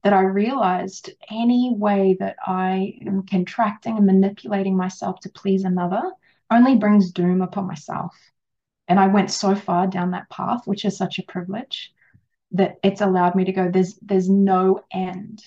that 0.06 0.12
I 0.12 0.20
realized 0.20 1.10
any 1.32 1.74
way 1.76 2.16
that 2.20 2.36
I 2.46 2.96
am 3.04 3.26
contracting 3.26 3.96
and 3.96 4.06
manipulating 4.06 4.76
myself 4.76 5.18
to 5.22 5.28
please 5.28 5.64
another 5.64 6.00
only 6.48 6.76
brings 6.76 7.10
doom 7.10 7.42
upon 7.42 7.66
myself. 7.66 8.16
And 8.86 9.00
I 9.00 9.08
went 9.08 9.32
so 9.32 9.56
far 9.56 9.88
down 9.88 10.12
that 10.12 10.30
path, 10.30 10.64
which 10.64 10.84
is 10.84 10.96
such 10.96 11.18
a 11.18 11.24
privilege, 11.24 11.92
that 12.52 12.76
it's 12.84 13.00
allowed 13.00 13.34
me 13.34 13.46
to 13.46 13.52
go, 13.52 13.68
there's 13.68 13.98
there's 14.00 14.30
no 14.30 14.84
end 14.92 15.42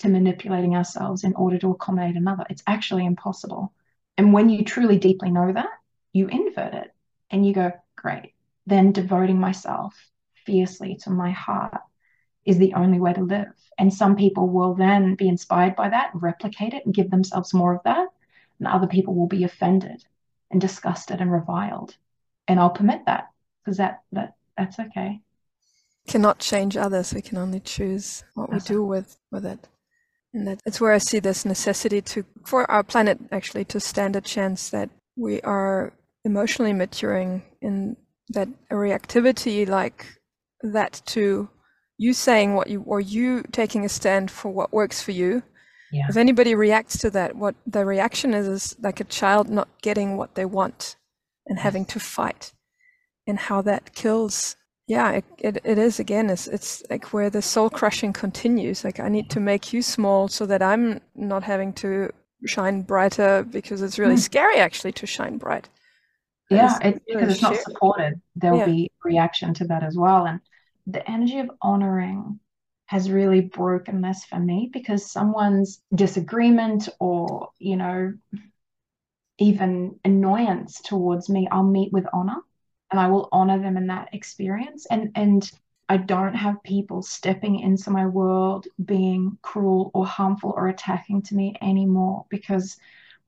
to 0.00 0.10
manipulating 0.10 0.76
ourselves 0.76 1.24
in 1.24 1.32
order 1.32 1.56
to 1.60 1.70
accommodate 1.70 2.16
another. 2.16 2.44
It's 2.50 2.62
actually 2.66 3.06
impossible. 3.06 3.72
And 4.18 4.34
when 4.34 4.50
you 4.50 4.64
truly 4.64 4.98
deeply 4.98 5.30
know 5.30 5.50
that, 5.50 5.78
you 6.12 6.28
invert 6.28 6.74
it 6.74 6.92
and 7.30 7.46
you 7.46 7.54
go, 7.54 7.72
great, 7.96 8.34
then 8.66 8.92
devoting 8.92 9.40
myself 9.40 9.94
fiercely 10.44 10.96
to 11.04 11.10
my 11.10 11.30
heart 11.30 11.80
is 12.44 12.58
the 12.58 12.74
only 12.74 13.00
way 13.00 13.12
to 13.12 13.22
live. 13.22 13.52
And 13.78 13.92
some 13.92 14.16
people 14.16 14.48
will 14.48 14.74
then 14.74 15.14
be 15.14 15.28
inspired 15.28 15.76
by 15.76 15.88
that, 15.88 16.10
replicate 16.14 16.74
it, 16.74 16.84
and 16.84 16.94
give 16.94 17.10
themselves 17.10 17.54
more 17.54 17.74
of 17.74 17.82
that. 17.84 18.08
And 18.58 18.68
other 18.68 18.86
people 18.86 19.14
will 19.14 19.26
be 19.26 19.44
offended 19.44 20.04
and 20.50 20.60
disgusted 20.60 21.20
and 21.20 21.32
reviled 21.32 21.96
and 22.48 22.60
I'll 22.60 22.70
permit 22.70 23.02
that 23.06 23.30
because 23.64 23.78
that 23.78 24.02
that 24.12 24.34
that's 24.56 24.78
okay. 24.78 25.20
Cannot 26.06 26.38
change 26.38 26.76
others. 26.76 27.14
We 27.14 27.22
can 27.22 27.38
only 27.38 27.60
choose 27.60 28.24
what 28.34 28.52
we 28.52 28.58
do 28.60 28.82
with 28.82 29.16
with 29.30 29.46
it. 29.46 29.68
And 30.32 30.48
that, 30.48 30.60
that's 30.64 30.80
where 30.80 30.92
I 30.92 30.98
see 30.98 31.20
this 31.20 31.44
necessity 31.44 32.00
to 32.02 32.24
for 32.44 32.70
our 32.70 32.82
planet 32.82 33.18
actually 33.32 33.64
to 33.66 33.80
stand 33.80 34.16
a 34.16 34.20
chance 34.20 34.70
that 34.70 34.90
we 35.16 35.40
are 35.42 35.92
emotionally 36.24 36.72
maturing 36.72 37.42
in 37.60 37.96
that 38.30 38.48
reactivity 38.70 39.68
like 39.68 40.06
that 40.62 41.00
to 41.06 41.48
you 41.98 42.12
saying 42.12 42.54
what 42.54 42.68
you 42.68 42.82
or 42.86 43.00
you 43.00 43.42
taking 43.52 43.84
a 43.84 43.88
stand 43.88 44.30
for 44.30 44.50
what 44.50 44.72
works 44.72 45.00
for 45.00 45.12
you 45.12 45.42
yeah. 45.92 46.06
if 46.08 46.16
anybody 46.16 46.54
reacts 46.54 46.98
to 46.98 47.10
that 47.10 47.36
what 47.36 47.54
the 47.66 47.84
reaction 47.84 48.34
is 48.34 48.48
is 48.48 48.76
like 48.80 49.00
a 49.00 49.04
child 49.04 49.48
not 49.48 49.68
getting 49.82 50.16
what 50.16 50.34
they 50.34 50.44
want 50.44 50.96
and 51.46 51.58
having 51.58 51.84
to 51.84 52.00
fight 52.00 52.52
and 53.26 53.38
how 53.38 53.62
that 53.62 53.94
kills 53.94 54.56
Yeah, 54.86 55.12
it, 55.12 55.24
it, 55.38 55.58
it 55.64 55.78
is 55.78 55.98
again, 55.98 56.28
it's, 56.28 56.46
it's 56.46 56.82
like 56.90 57.12
where 57.12 57.30
the 57.30 57.40
soul 57.40 57.70
crushing 57.70 58.12
continues. 58.12 58.84
Like, 58.84 59.00
I 59.00 59.08
need 59.08 59.30
to 59.30 59.40
make 59.40 59.72
you 59.72 59.80
small 59.80 60.28
so 60.28 60.44
that 60.46 60.62
I'm 60.62 61.00
not 61.14 61.42
having 61.42 61.72
to 61.74 62.10
shine 62.44 62.82
brighter 62.82 63.46
because 63.50 63.80
it's 63.80 63.98
really 63.98 64.16
mm. 64.16 64.20
scary 64.30 64.58
actually 64.58 64.92
to 64.92 65.06
shine 65.06 65.38
bright. 65.38 65.70
Yeah, 66.50 66.78
it's, 66.82 67.00
because 67.08 67.32
it's 67.32 67.42
not 67.42 67.56
supported. 67.56 68.20
There'll 68.36 68.58
yeah. 68.58 68.66
be 68.66 68.90
reaction 69.02 69.54
to 69.54 69.64
that 69.68 69.82
as 69.82 69.96
well. 69.96 70.26
And 70.26 70.40
the 70.86 71.08
energy 71.10 71.38
of 71.38 71.50
honoring 71.62 72.38
has 72.86 73.10
really 73.10 73.40
broken 73.40 74.02
this 74.02 74.24
for 74.24 74.38
me 74.38 74.68
because 74.72 75.10
someone's 75.10 75.80
disagreement 75.94 76.88
or, 77.00 77.48
you 77.58 77.76
know, 77.76 78.12
even 79.38 79.98
annoyance 80.04 80.80
towards 80.80 81.28
me, 81.28 81.48
I'll 81.50 81.64
meet 81.64 81.92
with 81.92 82.06
honor 82.12 82.40
and 82.90 83.00
I 83.00 83.08
will 83.08 83.28
honor 83.32 83.58
them 83.58 83.76
in 83.76 83.88
that 83.88 84.10
experience. 84.12 84.86
And 84.86 85.10
and 85.14 85.50
I 85.88 85.96
don't 85.98 86.34
have 86.34 86.62
people 86.62 87.02
stepping 87.02 87.60
into 87.60 87.90
my 87.90 88.06
world 88.06 88.66
being 88.84 89.38
cruel 89.42 89.90
or 89.92 90.06
harmful 90.06 90.54
or 90.56 90.68
attacking 90.68 91.22
to 91.22 91.34
me 91.34 91.54
anymore 91.60 92.24
because 92.30 92.78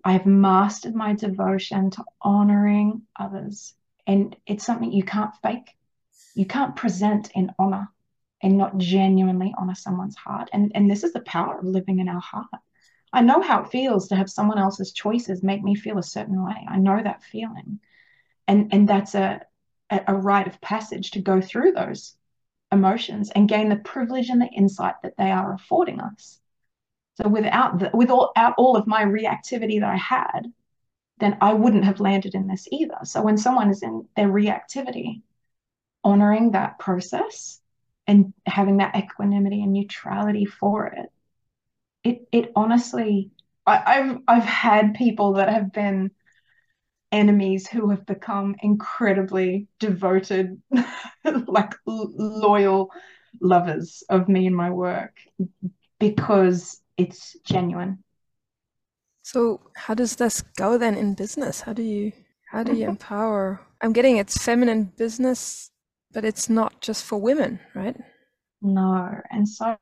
I've 0.05 0.25
mastered 0.25 0.95
my 0.95 1.15
devotion 1.15 1.91
to 1.91 2.05
honoring 2.23 3.03
others. 3.19 3.75
And 4.07 4.37
it's 4.47 4.65
something 4.65 4.93
you 4.93 5.03
can't 5.03 5.35
fake. 5.43 5.77
You 6.37 6.45
can't 6.45 6.77
present 6.77 7.31
in 7.35 7.51
honor 7.59 7.91
and 8.43 8.59
not 8.59 8.77
genuinely 8.77 9.55
honor 9.57 9.75
someone's 9.75 10.17
heart. 10.17 10.51
And, 10.53 10.71
and 10.75 10.91
this 10.91 11.03
is 11.03 11.15
the 11.15 11.21
power 11.21 11.59
of 11.59 11.65
living 11.65 11.99
in 11.99 12.11
our 12.11 12.21
heart. 12.21 12.47
I 13.11 13.23
know 13.23 13.41
how 13.41 13.63
it 13.63 13.71
feels 13.71 14.09
to 14.09 14.17
have 14.17 14.29
someone 14.29 14.59
else's 14.59 14.93
choices 14.93 15.43
make 15.43 15.63
me 15.63 15.75
feel 15.75 15.97
a 15.97 16.03
certain 16.03 16.45
way. 16.45 16.67
I 16.69 16.77
know 16.77 17.03
that 17.03 17.23
feeling. 17.23 17.81
And, 18.47 18.69
and 18.75 18.87
that's 18.87 19.15
a, 19.15 19.41
a 19.91 20.15
rite 20.15 20.47
of 20.47 20.61
passage 20.61 21.13
to 21.13 21.21
go 21.21 21.41
through 21.41 21.73
those 21.73 22.15
emotions 22.71 23.31
and 23.35 23.49
gain 23.49 23.71
the 23.71 23.77
privilege 23.77 24.29
and 24.29 24.43
the 24.43 24.47
insight 24.49 24.97
that 25.03 25.17
they 25.17 25.31
are 25.31 25.55
affording 25.55 26.01
us. 26.01 26.39
So 27.15 27.29
without 27.29 27.79
the, 27.79 27.91
with 27.95 28.11
all, 28.11 28.35
all 28.59 28.77
of 28.77 28.87
my 28.87 29.05
reactivity 29.05 29.81
that 29.81 29.89
I 29.89 29.97
had, 29.97 30.53
then 31.19 31.39
I 31.41 31.55
wouldn't 31.55 31.87
have 31.87 32.01
landed 32.01 32.35
in 32.35 32.47
this 32.47 32.69
either. 32.71 32.99
So 33.05 33.23
when 33.23 33.39
someone 33.39 33.71
is 33.71 33.83
in 33.83 34.07
their 34.17 34.29
reactivity, 34.29 35.23
honoring 36.07 36.53
that 36.53 36.79
process 36.79 37.61
and 38.07 38.33
having 38.47 38.77
that 38.77 38.95
equanimity 38.97 39.61
and 39.61 39.73
neutrality 39.73 40.45
for 40.45 40.87
it, 40.87 41.11
it 42.05 42.29
it 42.31 42.53
honestly, 42.55 43.33
I, 43.67 43.83
I've 43.87 44.19
I've 44.29 44.45
had 44.45 44.95
people 44.95 45.35
that 45.35 45.49
have 45.49 45.73
been 45.73 46.13
enemies 47.11 47.67
who 47.67 47.91
have 47.91 48.07
become 48.07 48.55
incredibly 48.63 49.67
devoted, 49.81 50.63
like 51.47 51.75
loyal 51.87 52.91
lovers 53.41 54.05
of 54.09 54.29
me 54.29 54.47
and 54.47 54.57
my 54.57 54.71
work 54.71 55.19
because 55.99 56.81
it's 56.97 57.37
genuine. 57.45 58.03
So 59.23 59.61
how 59.75 59.95
does 59.95 60.15
this 60.15 60.43
go 60.57 60.79
then 60.79 60.95
in 60.95 61.15
business? 61.15 61.61
How 61.61 61.73
do 61.73 61.83
you 61.83 62.13
how 62.49 62.63
do 62.63 62.73
you 62.73 62.83
mm-hmm. 62.83 62.91
empower? 62.91 63.61
I'm 63.83 63.93
getting 63.93 64.19
it's 64.19 64.37
feminine 64.43 64.85
business, 64.97 65.71
but 66.17 66.25
it's 66.25 66.49
not 66.49 66.81
just 66.81 67.05
for 67.05 67.19
women, 67.19 67.61
right? 67.75 67.95
No. 68.63 69.21
And 69.31 69.47
so 69.47 69.77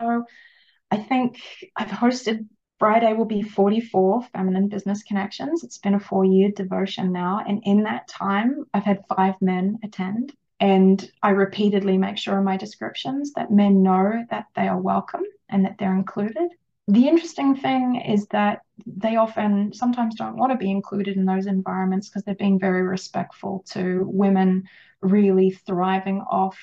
I 0.90 0.96
think 0.96 1.40
I've 1.76 1.86
hosted 1.86 2.48
Friday 2.80 3.12
will 3.12 3.24
be 3.24 3.40
44 3.40 4.24
feminine 4.32 4.66
business 4.66 5.04
connections. 5.04 5.62
It's 5.62 5.78
been 5.78 5.94
a 5.94 6.00
four 6.00 6.24
year 6.24 6.50
devotion 6.50 7.12
now. 7.12 7.44
And 7.46 7.62
in 7.62 7.84
that 7.84 8.08
time, 8.08 8.64
I've 8.74 8.82
had 8.82 9.04
five 9.16 9.36
men 9.40 9.78
attend. 9.84 10.32
And 10.58 11.08
I 11.22 11.30
repeatedly 11.30 11.98
make 11.98 12.18
sure 12.18 12.36
in 12.36 12.42
my 12.44 12.56
descriptions 12.56 13.32
that 13.34 13.52
men 13.52 13.84
know 13.84 14.24
that 14.30 14.46
they 14.56 14.66
are 14.66 14.80
welcome 14.80 15.22
and 15.48 15.64
that 15.64 15.76
they're 15.78 15.94
included 15.94 16.50
the 16.86 17.08
interesting 17.08 17.56
thing 17.56 17.96
is 17.96 18.26
that 18.28 18.60
they 18.86 19.16
often 19.16 19.72
sometimes 19.72 20.16
don't 20.16 20.36
want 20.36 20.52
to 20.52 20.58
be 20.58 20.70
included 20.70 21.16
in 21.16 21.24
those 21.24 21.46
environments 21.46 22.08
because 22.08 22.24
they're 22.24 22.34
being 22.34 22.58
very 22.58 22.82
respectful 22.82 23.64
to 23.70 24.04
women 24.06 24.64
really 25.04 25.50
thriving 25.50 26.20
off 26.22 26.58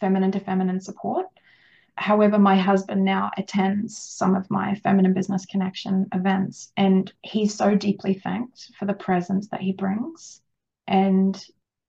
feminine 0.00 0.32
to 0.32 0.40
feminine 0.40 0.80
support. 0.80 1.26
However, 1.96 2.38
my 2.38 2.56
husband 2.56 3.04
now 3.04 3.30
attends 3.38 3.96
some 3.96 4.34
of 4.34 4.50
my 4.50 4.74
feminine 4.76 5.14
business 5.14 5.46
connection 5.46 6.06
events, 6.12 6.72
and 6.76 7.10
he's 7.22 7.54
so 7.54 7.74
deeply 7.74 8.14
thanked 8.14 8.70
for 8.78 8.84
the 8.84 8.94
presence 8.94 9.48
that 9.48 9.62
he 9.62 9.72
brings. 9.72 10.42
And 10.86 11.42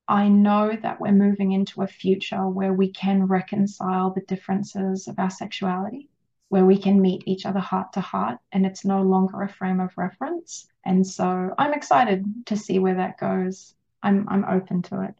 I 0.07 0.29
know 0.29 0.77
that 0.81 1.01
we're 1.01 1.11
moving 1.11 1.51
into 1.51 1.81
a 1.81 1.87
future 1.87 2.47
where 2.47 2.73
we 2.73 2.91
can 2.91 3.25
reconcile 3.25 4.11
the 4.11 4.21
differences 4.21 5.07
of 5.07 5.19
our 5.19 5.29
sexuality 5.29 6.09
where 6.49 6.65
we 6.65 6.77
can 6.77 7.01
meet 7.01 7.23
each 7.25 7.45
other 7.45 7.59
heart 7.59 7.91
to 7.93 8.01
heart 8.01 8.39
and 8.51 8.65
it's 8.65 8.85
no 8.85 9.01
longer 9.01 9.41
a 9.41 9.49
frame 9.49 9.79
of 9.79 9.97
reference. 9.97 10.67
And 10.85 11.05
so 11.05 11.53
I'm 11.57 11.73
excited 11.73 12.25
to 12.45 12.55
see 12.55 12.79
where 12.79 12.95
that 12.95 13.19
goes. 13.19 13.75
I'm, 14.01 14.27
I'm 14.29 14.45
open 14.45 14.81
to 14.83 15.01
it. 15.01 15.15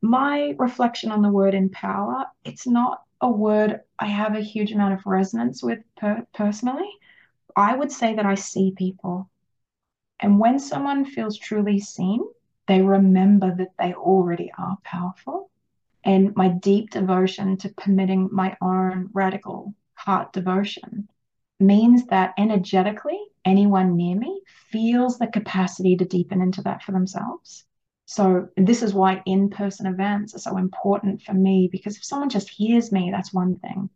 My 0.00 0.54
reflection 0.58 1.10
on 1.10 1.22
the 1.22 1.32
word 1.32 1.54
empower, 1.54 2.26
it's 2.44 2.66
not 2.66 3.02
a 3.20 3.30
word 3.30 3.80
I 3.98 4.06
have 4.06 4.36
a 4.36 4.40
huge 4.40 4.72
amount 4.72 4.94
of 4.94 5.06
resonance 5.06 5.62
with 5.62 5.80
per- 5.96 6.26
personally. 6.32 6.88
I 7.56 7.74
would 7.74 7.90
say 7.90 8.14
that 8.14 8.26
I 8.26 8.36
see 8.36 8.72
people. 8.76 9.28
And 10.20 10.38
when 10.38 10.58
someone 10.58 11.04
feels 11.04 11.36
truly 11.36 11.80
seen, 11.80 12.20
they 12.66 12.82
remember 12.82 13.54
that 13.56 13.72
they 13.78 13.94
already 13.94 14.52
are 14.56 14.78
powerful. 14.84 15.50
And 16.04 16.34
my 16.36 16.48
deep 16.48 16.90
devotion 16.90 17.56
to 17.58 17.68
permitting 17.70 18.28
my 18.30 18.56
own 18.60 19.10
radical 19.12 19.74
heart 19.94 20.32
devotion 20.32 21.08
means 21.58 22.06
that 22.06 22.34
energetically, 22.38 23.18
anyone 23.44 23.96
near 23.96 24.16
me 24.16 24.42
feels 24.70 25.18
the 25.18 25.26
capacity 25.26 25.96
to 25.96 26.04
deepen 26.04 26.40
into 26.40 26.62
that 26.62 26.82
for 26.82 26.92
themselves. 26.92 27.64
So, 28.10 28.48
this 28.56 28.82
is 28.82 28.94
why 28.94 29.22
in 29.26 29.50
person 29.50 29.84
events 29.84 30.34
are 30.34 30.38
so 30.38 30.56
important 30.56 31.20
for 31.20 31.34
me 31.34 31.68
because 31.70 31.98
if 31.98 32.04
someone 32.04 32.30
just 32.30 32.48
hears 32.48 32.90
me, 32.90 33.10
that's 33.10 33.34
one 33.34 33.58
thing. 33.58 33.90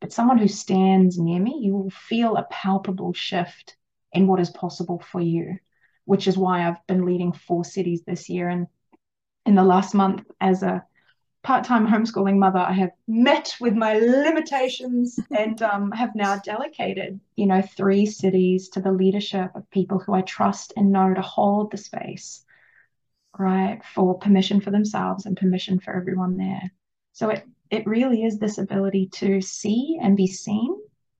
But 0.00 0.12
someone 0.12 0.38
who 0.38 0.48
stands 0.48 1.16
near 1.16 1.40
me, 1.40 1.60
you 1.62 1.76
will 1.76 1.90
feel 1.90 2.34
a 2.36 2.48
palpable 2.50 3.12
shift 3.12 3.76
in 4.12 4.26
what 4.26 4.40
is 4.40 4.50
possible 4.50 4.98
for 4.98 5.20
you, 5.20 5.58
which 6.06 6.26
is 6.26 6.36
why 6.36 6.66
I've 6.66 6.84
been 6.88 7.06
leading 7.06 7.32
four 7.32 7.64
cities 7.64 8.02
this 8.02 8.28
year. 8.28 8.48
And 8.48 8.66
in 9.46 9.54
the 9.54 9.62
last 9.62 9.94
month, 9.94 10.24
as 10.40 10.64
a 10.64 10.84
part-time 11.44 11.86
homeschooling 11.86 12.38
mother, 12.38 12.58
I 12.58 12.72
have 12.72 12.90
met 13.06 13.54
with 13.60 13.74
my 13.74 13.94
limitations 13.94 15.20
and 15.30 15.62
um, 15.62 15.92
have 15.92 16.16
now 16.16 16.36
delegated, 16.38 17.20
you 17.36 17.46
know, 17.46 17.62
three 17.62 18.06
cities 18.06 18.70
to 18.70 18.80
the 18.80 18.90
leadership 18.90 19.52
of 19.54 19.70
people 19.70 20.00
who 20.00 20.14
I 20.14 20.22
trust 20.22 20.72
and 20.76 20.90
know 20.90 21.14
to 21.14 21.22
hold 21.22 21.70
the 21.70 21.76
space, 21.76 22.44
right, 23.38 23.80
for 23.94 24.18
permission 24.18 24.60
for 24.60 24.70
themselves 24.70 25.26
and 25.26 25.36
permission 25.36 25.80
for 25.80 25.94
everyone 25.94 26.36
there. 26.36 26.72
So 27.12 27.30
it 27.30 27.44
it 27.70 27.86
really 27.86 28.24
is 28.24 28.38
this 28.38 28.58
ability 28.58 29.08
to 29.14 29.40
see 29.40 29.98
and 30.00 30.14
be 30.14 30.26
seen 30.26 30.76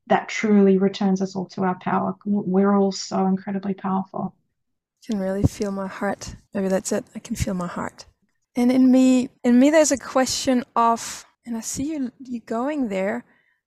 that 0.09 0.29
truly 0.29 0.77
returns 0.77 1.23
us 1.23 1.35
all 1.35 1.47
to 1.47 1.63
our 1.63 1.79
power. 1.81 2.15
We're 2.27 2.77
all 2.77 2.93
so 2.93 3.27
incredibly 3.27 3.73
powerful. 3.73 4.35
I 5.03 5.13
can 5.13 5.21
really 5.21 5.43
feel 5.45 5.73
my 5.73 5.87
heart. 5.87 6.37
Maybe 6.53 6.69
that's 6.69 6.93
it. 6.93 7.07
I 7.15 7.21
can 7.21 7.37
feel 7.37 7.55
my 7.55 7.67
heart. 7.67 8.05
And 8.55 8.71
in 8.71 8.91
me, 8.91 9.31
in 9.43 9.59
me, 9.59 9.71
there's 9.71 9.93
a 9.93 9.97
question 9.97 10.65
of, 10.77 11.25
and 11.47 11.57
I 11.57 11.61
see 11.61 11.85
you, 11.85 12.13
you 12.21 12.41
going 12.41 12.89
there. 12.89 13.25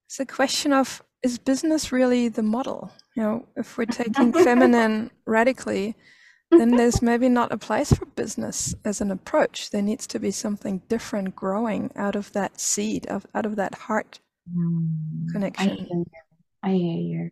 It's 0.08 0.20
a 0.20 0.26
question 0.26 0.72
of, 0.72 1.02
is 1.24 1.40
business 1.40 1.92
really 1.92 2.28
the 2.28 2.44
model? 2.44 2.92
You 3.16 3.24
know, 3.24 3.48
if 3.56 3.78
we're 3.78 3.86
taking 3.86 4.32
feminine 4.44 5.10
radically, 5.26 5.96
then 6.52 6.72
there's 6.72 7.02
maybe 7.02 7.30
not 7.30 7.52
a 7.52 7.58
place 7.58 7.92
for 7.94 8.06
business 8.06 8.76
as 8.84 9.02
an 9.02 9.12
approach. 9.12 9.72
There 9.72 9.82
needs 9.82 10.08
to 10.08 10.20
be 10.20 10.32
something 10.32 10.82
different 10.88 11.36
growing 11.36 11.92
out 11.96 12.16
of 12.16 12.32
that 12.34 12.60
seed, 12.60 13.08
of 13.08 13.26
out 13.34 13.46
of 13.46 13.56
that 13.56 13.76
heart 13.76 14.20
mm, 14.54 15.32
connection. 15.32 15.72
I 15.72 15.76
hear 15.76 15.88
you. 15.90 16.06
I 16.64 16.70
hear 16.72 17.02
you. 17.02 17.32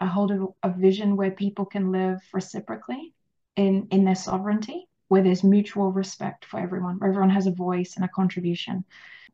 I 0.00 0.06
hold 0.06 0.30
a, 0.30 0.46
a 0.62 0.72
vision 0.72 1.16
where 1.16 1.30
people 1.30 1.64
can 1.64 1.92
live 1.92 2.20
reciprocally 2.32 3.14
in 3.56 3.88
in 3.90 4.04
their 4.04 4.14
sovereignty 4.14 4.88
where 5.08 5.22
there's 5.22 5.44
mutual 5.44 5.92
respect 5.92 6.44
for 6.44 6.58
everyone, 6.58 6.98
where 6.98 7.10
everyone 7.10 7.30
has 7.30 7.46
a 7.46 7.52
voice 7.52 7.94
and 7.96 8.04
a 8.04 8.08
contribution. 8.08 8.84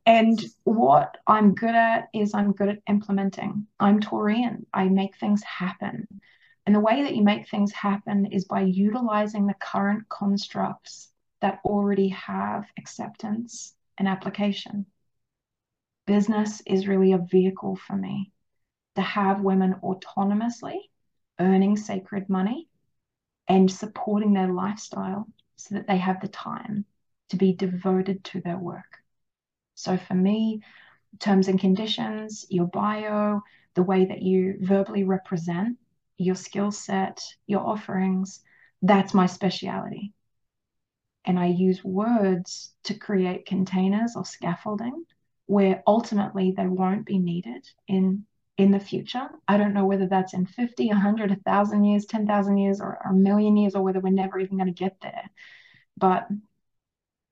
And 0.05 0.43
what 0.65 1.17
I'm 1.27 1.55
good 1.55 1.75
at 1.75 2.09
is 2.13 2.35
I'm 2.35 2.53
good 2.53 2.69
at 2.69 2.83
implementing. 2.89 3.67
I'm 3.79 4.01
Taurian. 4.01 4.67
I 4.75 4.89
make 4.89 5.17
things 5.17 5.43
happen. 5.45 6.07
And 6.65 6.75
the 6.75 6.81
way 6.81 7.03
that 7.03 7.17
you 7.17 7.23
make 7.23 7.49
things 7.49 7.73
happen 7.73 8.27
is 8.27 8.45
by 8.45 8.61
utilizing 8.61 9.47
the 9.47 9.55
current 9.55 10.09
constructs 10.09 11.11
that 11.41 11.61
already 11.65 12.09
have 12.09 12.65
acceptance 12.79 13.75
and 13.99 14.07
application. 14.07 14.87
Business 16.07 16.63
is 16.67 16.87
really 16.87 17.13
a 17.13 17.19
vehicle 17.19 17.77
for 17.77 17.97
me 17.97 18.33
to 18.95 19.03
have 19.03 19.41
women 19.41 19.75
autonomously 19.83 20.77
earning 21.41 21.77
sacred 21.77 22.29
money 22.29 22.69
and 23.49 23.71
supporting 23.71 24.33
their 24.33 24.53
lifestyle 24.53 25.27
so 25.57 25.75
that 25.75 25.87
they 25.87 25.97
have 25.97 26.21
the 26.21 26.29
time 26.29 26.85
to 27.31 27.37
be 27.37 27.53
devoted 27.53 28.23
to 28.25 28.41
their 28.41 28.59
work. 28.59 28.99
So 29.75 29.97
for 29.97 30.15
me, 30.15 30.63
terms 31.19 31.49
and 31.49 31.59
conditions, 31.59 32.47
your 32.51 32.67
bio, 32.67 33.43
the 33.75 33.83
way 33.83 34.05
that 34.05 34.23
you 34.23 34.59
verbally 34.61 35.05
represent 35.05 35.79
your 36.23 36.35
skill 36.35 36.71
set, 36.71 37.23
your 37.47 37.61
offerings, 37.61 38.41
that's 38.83 39.15
my 39.15 39.27
speciality. 39.27 40.13
And 41.25 41.39
I 41.39 41.47
use 41.47 41.85
words 41.85 42.73
to 42.85 42.95
create 42.95 43.47
containers 43.47 44.17
or 44.17 44.25
scaffolding 44.25 45.05
where 45.47 45.83
ultimately 45.87 46.53
they 46.57 46.67
won't 46.67 47.07
be 47.07 47.19
needed 47.19 47.67
in 47.87 48.25
in 48.59 48.71
the 48.71 48.81
future. 48.81 49.29
I 49.49 49.57
don't 49.57 49.73
know 49.73 49.87
whether 49.87 50.07
that's 50.07 50.35
in 50.35 50.45
50, 50.47 50.89
100, 50.89 51.31
1,000 51.31 51.85
years, 51.85 52.05
10,000 52.05 52.59
years, 52.59 52.81
or, 52.81 52.99
or 53.05 53.13
a 53.13 53.15
million 53.15 53.57
years, 53.57 53.75
or 53.75 53.83
whether 53.83 53.99
we're 53.99 54.13
never 54.13 54.39
even 54.39 54.59
going 54.59 54.73
to 54.73 54.79
get 54.79 55.01
there. 55.01 55.25
But 55.97 56.29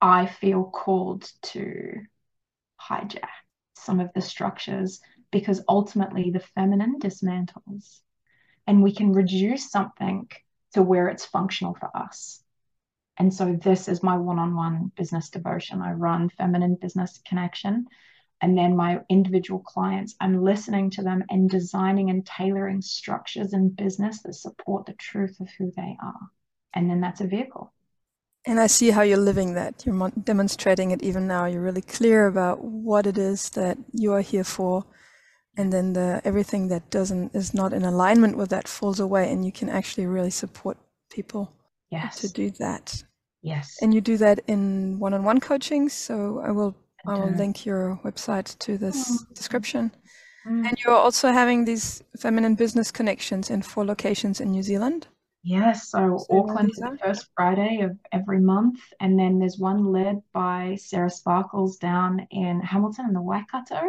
I 0.00 0.26
feel 0.26 0.64
called 0.64 1.31
to 1.42 1.92
hijack 2.81 3.29
some 3.76 4.00
of 4.00 4.11
the 4.14 4.22
structures 4.22 5.00
because 5.31 5.62
ultimately 5.68 6.31
the 6.31 6.40
feminine 6.40 6.98
dismantles 6.98 8.00
and 8.66 8.83
we 8.83 8.92
can 8.94 9.12
reduce 9.12 9.70
something 9.70 10.29
to 10.75 10.83
where 10.83 11.09
it's 11.09 11.25
functional 11.25 11.75
for 11.75 11.90
us. 11.96 12.42
And 13.18 13.33
so 13.35 13.59
this 13.62 13.88
is 13.88 14.03
my 14.03 14.16
one-on-one 14.16 14.92
business 14.96 15.29
devotion. 15.29 15.83
I 15.83 15.92
run 15.92 16.31
Feminine 16.31 16.77
Business 16.77 17.20
Connection. 17.27 17.87
And 18.40 18.57
then 18.57 18.75
my 18.75 19.01
individual 19.11 19.61
clients, 19.61 20.14
I'm 20.18 20.42
listening 20.42 20.88
to 20.92 21.03
them 21.03 21.25
and 21.29 21.51
designing 21.51 22.09
and 22.09 22.25
tailoring 22.25 22.81
structures 22.81 23.53
in 23.53 23.68
business 23.68 24.23
that 24.23 24.35
support 24.35 24.87
the 24.87 24.94
truth 24.94 25.38
of 25.40 25.49
who 25.59 25.70
they 25.77 25.96
are. 26.03 26.31
And 26.73 26.88
then 26.88 27.03
that's 27.03 27.20
a 27.20 27.27
vehicle. 27.27 27.73
And 28.46 28.59
I 28.59 28.68
see 28.68 28.90
how 28.90 29.03
you're 29.03 29.18
living 29.18 29.53
that. 29.55 29.85
You're 29.85 30.11
demonstrating 30.11 30.90
it 30.90 31.03
even 31.03 31.27
now. 31.27 31.44
You're 31.44 31.61
really 31.61 31.83
clear 31.83 32.27
about 32.27 32.64
what 32.64 33.07
it 33.07 33.18
is 33.18 33.51
that 33.51 33.77
you 33.92 34.14
are 34.14 34.23
here 34.23 34.44
for. 34.44 34.87
And 35.56 35.72
then 35.72 35.92
the 35.92 36.20
everything 36.24 36.68
that 36.68 36.90
doesn't 36.90 37.34
is 37.34 37.52
not 37.52 37.72
in 37.72 37.84
alignment 37.84 38.36
with 38.36 38.50
that 38.50 38.68
falls 38.68 39.00
away 39.00 39.30
and 39.30 39.44
you 39.44 39.52
can 39.52 39.68
actually 39.68 40.06
really 40.06 40.30
support 40.30 40.78
people 41.10 41.52
yes. 41.90 42.20
to 42.20 42.28
do 42.28 42.50
that. 42.58 43.02
Yes. 43.42 43.78
And 43.82 43.92
you 43.92 44.00
do 44.00 44.16
that 44.18 44.40
in 44.46 44.98
one-on-one 44.98 45.40
coaching. 45.40 45.88
So 45.88 46.40
I 46.44 46.50
will 46.50 46.76
I 47.06 47.14
will 47.18 47.30
link 47.30 47.66
your 47.66 47.98
website 48.04 48.58
to 48.58 48.78
this 48.78 49.10
mm. 49.10 49.34
description. 49.34 49.90
Mm. 50.46 50.68
And 50.68 50.78
you're 50.78 50.94
also 50.94 51.32
having 51.32 51.64
these 51.64 52.02
feminine 52.18 52.54
business 52.54 52.90
connections 52.90 53.50
in 53.50 53.62
four 53.62 53.84
locations 53.84 54.40
in 54.40 54.50
New 54.50 54.62
Zealand. 54.62 55.08
Yes, 55.42 55.88
so 55.88 56.26
Auckland's 56.30 56.76
the 56.76 56.98
first 57.02 57.28
Friday 57.34 57.80
of 57.80 57.96
every 58.12 58.40
month, 58.40 58.78
and 59.00 59.18
then 59.18 59.38
there's 59.38 59.56
one 59.58 59.86
led 59.86 60.20
by 60.34 60.76
Sarah 60.78 61.08
Sparkles 61.08 61.78
down 61.78 62.26
in 62.30 62.60
Hamilton 62.60 63.06
in 63.06 63.14
the 63.14 63.22
Waikato, 63.22 63.80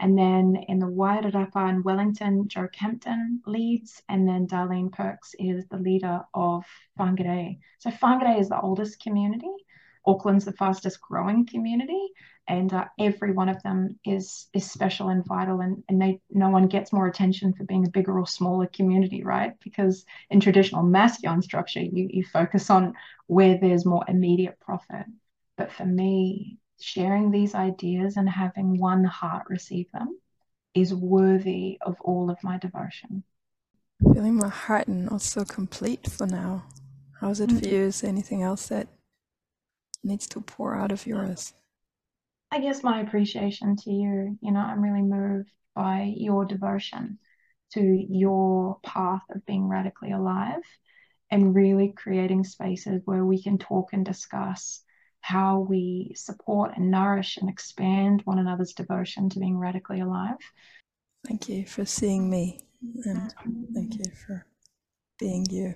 and 0.00 0.16
then 0.16 0.56
in 0.68 0.78
the 0.78 0.86
Wairarapa 0.86 1.68
in 1.68 1.82
Wellington, 1.82 2.48
Joe 2.48 2.68
Kempton 2.72 3.42
leads, 3.46 4.02
and 4.08 4.26
then 4.26 4.46
Darlene 4.46 4.90
Perks 4.90 5.34
is 5.38 5.66
the 5.68 5.78
leader 5.78 6.22
of 6.34 6.64
Whangarei. 6.98 7.58
So 7.78 7.90
Whangarei 7.90 8.40
is 8.40 8.48
the 8.48 8.60
oldest 8.60 9.00
community. 9.00 9.52
Auckland's 10.06 10.46
the 10.46 10.52
fastest 10.52 11.00
growing 11.02 11.44
community, 11.46 12.00
and 12.48 12.72
uh, 12.72 12.86
every 12.98 13.32
one 13.32 13.48
of 13.48 13.62
them 13.62 13.98
is 14.04 14.48
is 14.54 14.70
special 14.70 15.08
and 15.08 15.24
vital 15.24 15.60
and, 15.60 15.84
and 15.88 16.00
they 16.02 16.20
no 16.30 16.48
one 16.48 16.66
gets 16.66 16.92
more 16.92 17.06
attention 17.06 17.52
for 17.52 17.64
being 17.64 17.86
a 17.86 17.90
bigger 17.90 18.18
or 18.18 18.26
smaller 18.26 18.66
community 18.66 19.22
right 19.22 19.52
because 19.62 20.04
in 20.30 20.40
traditional 20.40 20.82
masculine 20.82 21.42
structure 21.42 21.80
you, 21.80 22.08
you 22.10 22.24
focus 22.24 22.68
on 22.70 22.94
where 23.26 23.58
there's 23.58 23.86
more 23.86 24.04
immediate 24.08 24.58
profit 24.60 25.06
but 25.56 25.70
for 25.70 25.84
me 25.84 26.58
sharing 26.80 27.30
these 27.30 27.54
ideas 27.54 28.16
and 28.16 28.28
having 28.28 28.78
one 28.78 29.04
heart 29.04 29.46
receive 29.48 29.90
them 29.92 30.18
is 30.74 30.94
worthy 30.94 31.78
of 31.80 31.96
all 32.00 32.30
of 32.30 32.38
my 32.42 32.58
devotion. 32.58 33.24
Feeling 34.14 34.36
my 34.36 34.48
heart 34.48 34.88
and 34.88 35.08
also 35.08 35.44
complete 35.44 36.08
for 36.08 36.26
now. 36.26 36.64
How's 37.20 37.40
it 37.40 37.50
mm-hmm. 37.50 37.58
for 37.58 37.68
you? 37.68 37.82
Is 37.82 38.00
there 38.00 38.10
anything 38.10 38.42
else 38.42 38.68
that 38.68 38.88
needs 40.02 40.26
to 40.28 40.40
pour 40.40 40.74
out 40.74 40.92
of 40.92 41.06
yours? 41.06 41.52
I 42.50 42.60
guess 42.60 42.82
my 42.82 43.00
appreciation 43.00 43.76
to 43.76 43.90
you, 43.90 44.38
you 44.40 44.52
know, 44.52 44.60
I'm 44.60 44.82
really 44.82 45.02
moved 45.02 45.50
by 45.74 46.12
your 46.16 46.44
devotion 46.44 47.18
to 47.74 48.06
your 48.08 48.78
path 48.82 49.22
of 49.34 49.46
being 49.46 49.68
radically 49.68 50.12
alive 50.12 50.62
and 51.30 51.54
really 51.54 51.92
creating 51.96 52.42
spaces 52.42 53.02
where 53.04 53.24
we 53.24 53.40
can 53.40 53.58
talk 53.58 53.92
and 53.92 54.04
discuss 54.04 54.82
how 55.20 55.60
we 55.60 56.12
support 56.14 56.72
and 56.76 56.90
nourish 56.90 57.36
and 57.36 57.48
expand 57.48 58.22
one 58.24 58.38
another's 58.38 58.72
devotion 58.72 59.28
to 59.30 59.38
being 59.38 59.58
radically 59.58 60.00
alive. 60.00 60.38
Thank 61.26 61.48
you 61.48 61.66
for 61.66 61.84
seeing 61.84 62.28
me 62.30 62.60
and 63.04 63.34
thank 63.74 63.98
you 63.98 64.10
for 64.26 64.46
being 65.18 65.46
you. 65.50 65.74